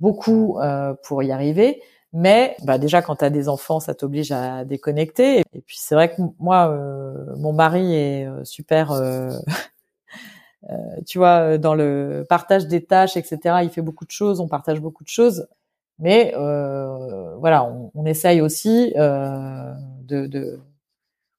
[0.00, 1.82] beaucoup euh, pour y arriver.
[2.16, 5.40] Mais bah déjà, quand tu as des enfants, ça t'oblige à déconnecter.
[5.52, 9.32] Et puis c'est vrai que moi, euh, mon mari est euh, super, euh,
[10.70, 13.56] euh, tu vois, dans le partage des tâches, etc.
[13.64, 15.48] Il fait beaucoup de choses, on partage beaucoup de choses.
[15.98, 20.60] Mais euh, voilà, on, essaye aussi de, de,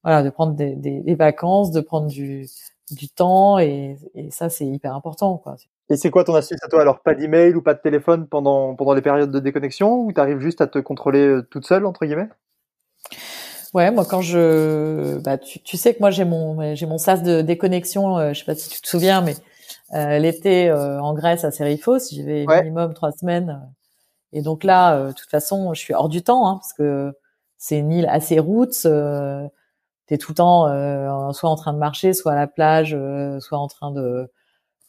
[0.04, 2.48] voilà, de prendre des, vacances, de prendre du,
[2.92, 5.58] du temps, et, et ça c'est hyper important, quoi.
[5.90, 6.82] Et c'est quoi ton astuce à toi?
[6.82, 10.02] Alors, pas d'email ou pas de téléphone pendant, pendant les périodes de déconnexion?
[10.02, 12.30] Ou tu arrives juste à te contrôler euh, toute seule, entre guillemets?
[13.74, 17.22] Ouais, moi quand je, bah tu, tu sais que moi j'ai mon j'ai mon sas
[17.22, 18.18] de déconnexion.
[18.18, 19.36] Euh, je sais pas si tu te souviens, mais
[19.94, 22.62] euh, l'été euh, en Grèce à Serifos, j'y vais ouais.
[22.64, 23.62] minimum trois semaines.
[24.32, 27.14] Et donc là, euh, de toute façon, je suis hors du temps hein, parce que
[27.58, 28.78] c'est une île assez route.
[28.86, 29.46] Euh,
[30.08, 32.96] T'es tout le temps soit en train de marcher, soit à la plage,
[33.40, 34.32] soit en train de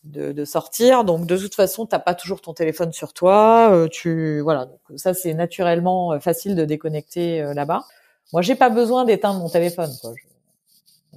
[0.07, 1.04] de, de, sortir.
[1.04, 3.70] Donc de toute façon, t'as pas toujours ton téléphone sur toi.
[3.72, 4.66] Euh, tu voilà.
[4.66, 7.84] Donc, ça c'est naturellement euh, facile de déconnecter euh, là-bas.
[8.32, 9.90] Moi, j'ai pas besoin d'éteindre mon téléphone.
[10.00, 10.12] Quoi.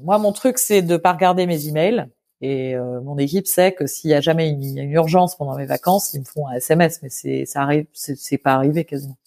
[0.02, 2.08] Moi, mon truc c'est de pas regarder mes emails.
[2.42, 5.66] Et euh, mon équipe sait que s'il y a jamais une, une, urgence pendant mes
[5.66, 7.02] vacances, ils me font un SMS.
[7.04, 9.18] Mais c'est ça arrive, c'est pas arrivé quasiment.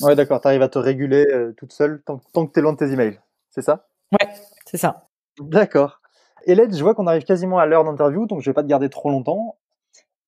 [0.00, 0.40] Ouais, d'accord.
[0.40, 3.20] T'arrives à te réguler euh, toute seule tant, tant que t'es loin de tes emails.
[3.50, 3.86] C'est ça?
[4.12, 4.28] Ouais,
[4.64, 5.08] c'est ça.
[5.38, 6.00] D'accord.
[6.46, 8.88] Hélène, je vois qu'on arrive quasiment à l'heure d'interview, donc je vais pas te garder
[8.88, 9.58] trop longtemps.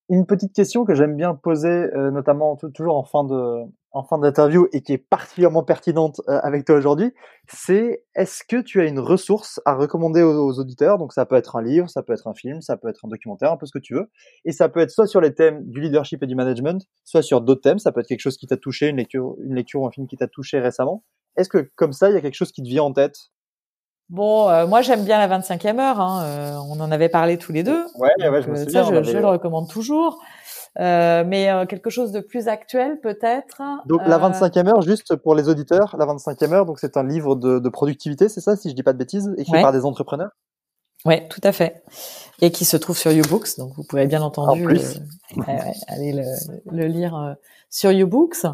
[0.09, 4.19] Une petite question que j'aime bien poser, euh, notamment toujours en fin de en fin
[4.19, 7.15] d'interview et qui est particulièrement pertinente euh, avec toi aujourd'hui,
[7.49, 10.99] c'est est-ce que tu as une ressource à recommander aux, aux, auditeurs?
[10.99, 13.09] Donc ça peut être un livre, ça peut être un film, ça peut être un
[13.09, 14.11] documentaire, un peu ce que tu veux,
[14.45, 17.41] et ça peut être soit sur les thèmes du leadership et du management, soit sur
[17.41, 17.79] d'autres thèmes.
[17.79, 20.07] Ça peut être quelque chose qui t'a touché, une lecture, une lecture ou un film
[20.07, 21.05] qui t'a touché récemment.
[21.37, 23.31] Est-ce que comme ça, il y a quelque chose qui te vient en tête?
[24.11, 26.01] Bon, euh, moi j'aime bien la 25e heure.
[26.01, 26.23] Hein.
[26.25, 27.85] Euh, on en avait parlé tous les deux.
[27.99, 28.85] Ouais, Donc, ouais, je me euh, souviens.
[28.85, 30.23] Ça, je, je, le recommande toujours.
[30.77, 33.61] mais quelque chose de plus actuel peut-être.
[33.87, 37.37] Donc la 25e heure, juste pour les auditeurs, la 25e heure, donc c'est un livre
[37.37, 39.63] de, de productivité, c'est ça, si je dis pas de bêtises, écrit ouais.
[39.63, 40.31] par des entrepreneurs?
[41.05, 41.83] Ouais, tout à fait.
[42.41, 45.43] Et qui se trouve sur YouBooks, donc vous pourrez bien entendu en
[45.87, 46.25] aller le,
[46.73, 47.37] le lire
[47.71, 48.47] sur YouBooks.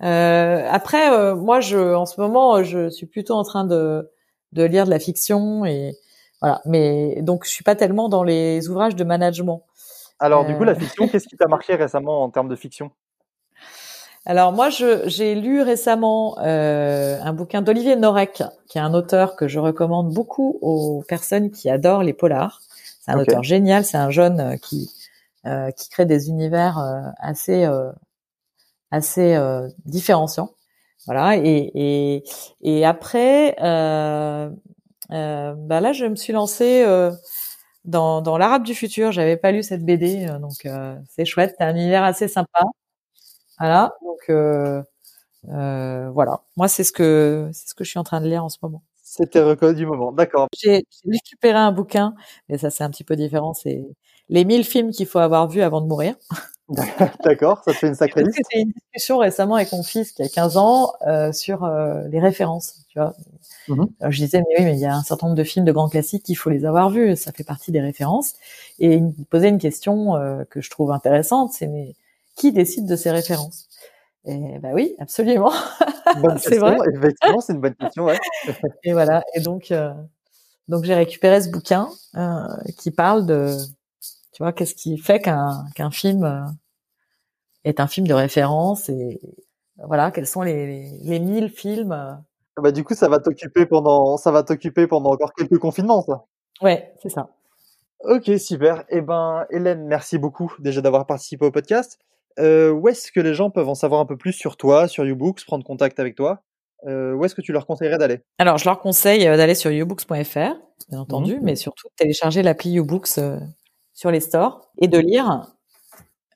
[0.00, 4.08] après, moi, je, en ce moment, je suis plutôt en train de
[4.52, 5.96] de lire de la fiction et
[6.40, 6.60] voilà.
[6.64, 9.64] Mais donc je suis pas tellement dans les ouvrages de management.
[10.18, 10.48] Alors euh...
[10.48, 12.90] du coup la fiction, qu'est-ce qui t'a marqué récemment en termes de fiction?
[14.24, 19.34] Alors moi je j'ai lu récemment euh, un bouquin d'Olivier Norek, qui est un auteur
[19.34, 22.60] que je recommande beaucoup aux personnes qui adorent les polars.
[23.00, 23.32] C'est un okay.
[23.32, 24.90] auteur génial, c'est un jeune qui
[25.46, 27.68] euh, qui crée des univers euh, assez
[28.92, 29.36] assez
[29.84, 30.50] différenciants.
[31.06, 31.36] Voilà.
[31.36, 32.24] Et, et,
[32.62, 34.50] et après, euh,
[35.12, 37.12] euh, bah là, je me suis lancée euh,
[37.84, 39.12] dans, dans l'Arabe du futur.
[39.12, 41.54] J'avais pas lu cette BD, euh, donc euh, c'est chouette.
[41.58, 42.60] C'est un univers assez sympa.
[43.58, 43.94] Voilà.
[44.02, 44.82] Donc euh,
[46.10, 46.42] voilà.
[46.56, 48.58] Moi, c'est ce que c'est ce que je suis en train de lire en ce
[48.62, 48.82] moment.
[49.02, 50.12] C'était reconnu du moment.
[50.12, 50.48] D'accord.
[50.58, 52.14] J'ai récupéré un bouquin,
[52.48, 53.54] mais ça c'est un petit peu différent.
[53.54, 53.84] C'est
[54.28, 56.14] les 1000 films qu'il faut avoir vus avant de mourir.
[57.24, 58.36] D'accord, ça te fait une sacrée liste.
[58.36, 62.20] C'était une discussion récemment avec mon fils qui a 15 ans euh, sur euh, les
[62.20, 62.76] références.
[62.88, 63.14] Tu vois.
[63.68, 63.86] Mhm.
[64.00, 65.72] Alors, je disais mais oui mais il y a un certain nombre de films de
[65.72, 68.34] grands classiques qu'il faut les avoir vus, ça fait partie des références.
[68.78, 71.94] Et il me posait une question euh, que je trouve intéressante, c'est mais
[72.36, 73.68] qui décide de ces références?
[74.24, 75.52] Et bah oui, absolument.
[76.38, 76.76] C'est vrai.
[76.94, 78.18] effectivement, c'est une bonne question, ouais.
[78.84, 79.24] Et voilà.
[79.34, 79.92] Et donc, euh,
[80.68, 82.46] donc j'ai récupéré ce bouquin euh,
[82.78, 83.56] qui parle de,
[84.32, 86.40] tu vois, qu'est-ce qui fait qu'un qu'un film euh,
[87.64, 89.20] est un film de référence et
[89.86, 91.92] voilà, quels sont les les, les 1000 films.
[91.92, 92.12] euh.
[92.60, 96.24] Bah, du coup, ça va t'occuper pendant, ça va t'occuper pendant encore quelques confinements, ça.
[96.60, 97.30] Ouais, c'est ça.
[98.04, 98.84] Ok, super.
[98.90, 101.98] Eh ben, Hélène, merci beaucoup déjà d'avoir participé au podcast.
[102.38, 105.04] Euh, où est-ce que les gens peuvent en savoir un peu plus sur toi, sur
[105.04, 106.42] YouBooks, prendre contact avec toi?
[106.86, 108.20] Euh, Où est-ce que tu leur conseillerais d'aller?
[108.38, 110.54] Alors, je leur conseille d'aller sur youbooks.fr,
[110.90, 111.40] bien entendu, Mhm.
[111.44, 113.38] mais surtout de télécharger l'appli YouBooks euh,
[113.94, 115.46] sur les stores et de lire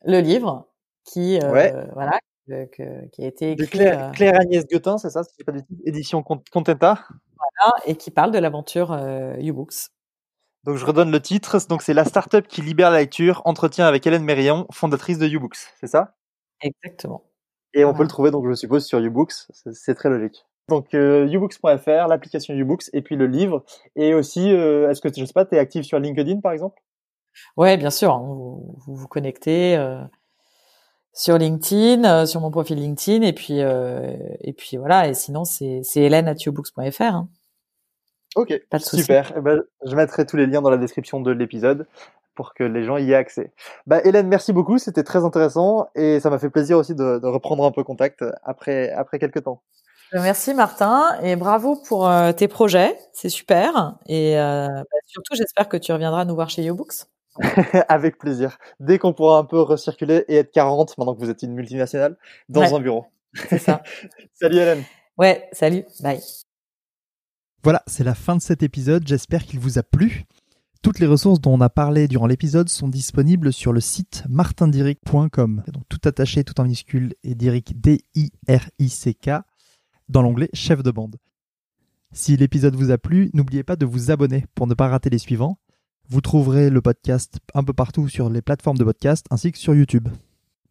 [0.05, 0.69] le livre
[1.07, 1.73] qui, euh, Ouais.
[1.95, 5.53] voilà, que- qui a été écrit Claire, euh, Claire Agnès Guetin, c'est ça, si pas
[5.53, 6.99] bêtises, édition Con- Contenta.
[7.87, 9.89] et qui parle de l'aventure euh, YouBooks.
[10.65, 11.57] Donc je redonne le titre.
[11.69, 13.41] Donc c'est la startup qui libère la lecture.
[13.45, 16.15] Entretien avec Hélène Mérion, fondatrice de YouBooks, c'est ça?
[16.61, 17.23] Exactement.
[17.75, 17.99] Et on Voilà.
[17.99, 19.33] peut le trouver donc je suppose sur YouBooks.
[19.51, 20.45] C'est- C'est très logique.
[20.69, 23.65] Donc euh, youbooks.fr, l'application YouBooks et puis le livre.
[23.95, 26.83] Et aussi, euh, est-ce que je sais pas, tu es active sur LinkedIn par exemple?
[27.57, 28.13] Ouais, bien sûr.
[28.15, 30.01] hein, Vous vous, vous connectez euh,
[31.17, 35.09] sur LinkedIn, euh, sur mon profil LinkedIn, et puis euh, et puis voilà.
[35.09, 37.03] Et sinon, c'est c'est hélène@youbooks.fr.
[37.03, 37.29] Hein,
[38.37, 39.03] Ok, pas de souci.
[39.03, 39.33] super.
[39.37, 41.87] Eh ben, je mettrai tous les liens dans la description de l'épisode
[42.35, 43.51] pour que les gens y aient accès.
[43.87, 47.27] Bah, Hélène, merci beaucoup, c'était très intéressant et ça m'a fait plaisir aussi de, de
[47.27, 49.63] reprendre un peu contact après, après quelques temps.
[50.13, 53.97] Merci Martin et bravo pour euh, tes projets, c'est super.
[54.07, 57.07] Et euh, bah, surtout, j'espère que tu reviendras nous voir chez YouBooks.
[57.89, 58.59] Avec plaisir.
[58.81, 62.17] Dès qu'on pourra un peu recirculer et être 40, maintenant que vous êtes une multinationale,
[62.49, 62.73] dans Ouais.
[62.75, 63.07] un bureau.
[63.49, 63.83] C'est ça.
[64.35, 64.83] Salut Hélène.
[65.19, 66.21] Ouais, salut, bye.
[67.63, 69.07] Voilà, c'est la fin de cet épisode.
[69.09, 70.25] J'espère qu'il vous a plu.
[70.83, 75.63] Toutes les ressources dont on a parlé durant l'épisode sont disponibles sur le site martindiric.com.
[75.73, 79.31] Donc tout attaché, tout en minuscule et Diric D-I-R-I-C-K
[80.09, 81.17] dans l'onglet chef de bande.
[82.13, 85.19] Si l'épisode vous a plu, n'oubliez pas de vous abonner pour ne pas rater les
[85.19, 85.59] suivants.
[86.09, 89.75] Vous trouverez le podcast un peu partout sur les plateformes de podcast ainsi que sur
[89.75, 90.09] YouTube.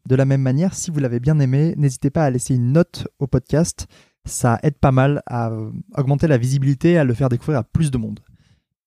[0.07, 3.07] De la même manière, si vous l'avez bien aimé, n'hésitez pas à laisser une note
[3.19, 3.88] au podcast
[4.25, 7.91] ça aide pas mal à euh, augmenter la visibilité, à le faire découvrir à plus
[7.91, 8.19] de monde.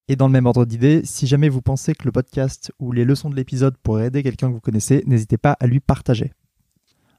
[0.09, 3.05] Et dans le même ordre d'idée, si jamais vous pensez que le podcast ou les
[3.05, 6.33] leçons de l'épisode pourraient aider quelqu'un que vous connaissez, n'hésitez pas à lui partager.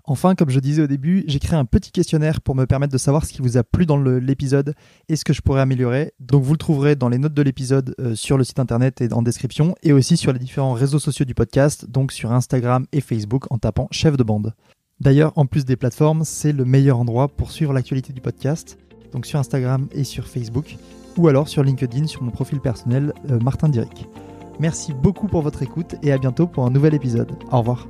[0.09, 2.97] Enfin, comme je disais au début, j'ai créé un petit questionnaire pour me permettre de
[2.97, 4.73] savoir ce qui vous a plu dans l'épisode
[5.07, 6.13] et ce que je pourrais améliorer.
[6.19, 9.13] Donc vous le trouverez dans les notes de l'épisode euh, sur le site internet et
[9.13, 13.01] en description, et aussi sur les différents réseaux sociaux du podcast, donc sur Instagram et
[13.01, 14.55] Facebook en tapant chef de bande.
[14.99, 18.79] D'ailleurs, en plus des plateformes, c'est le meilleur endroit pour suivre l'actualité du podcast,
[19.13, 20.75] donc sur Instagram et sur Facebook,
[21.17, 24.07] ou alors sur LinkedIn sur mon profil personnel euh, Martin Diric.
[24.59, 27.31] Merci beaucoup pour votre écoute et à bientôt pour un nouvel épisode.
[27.51, 27.87] Au revoir.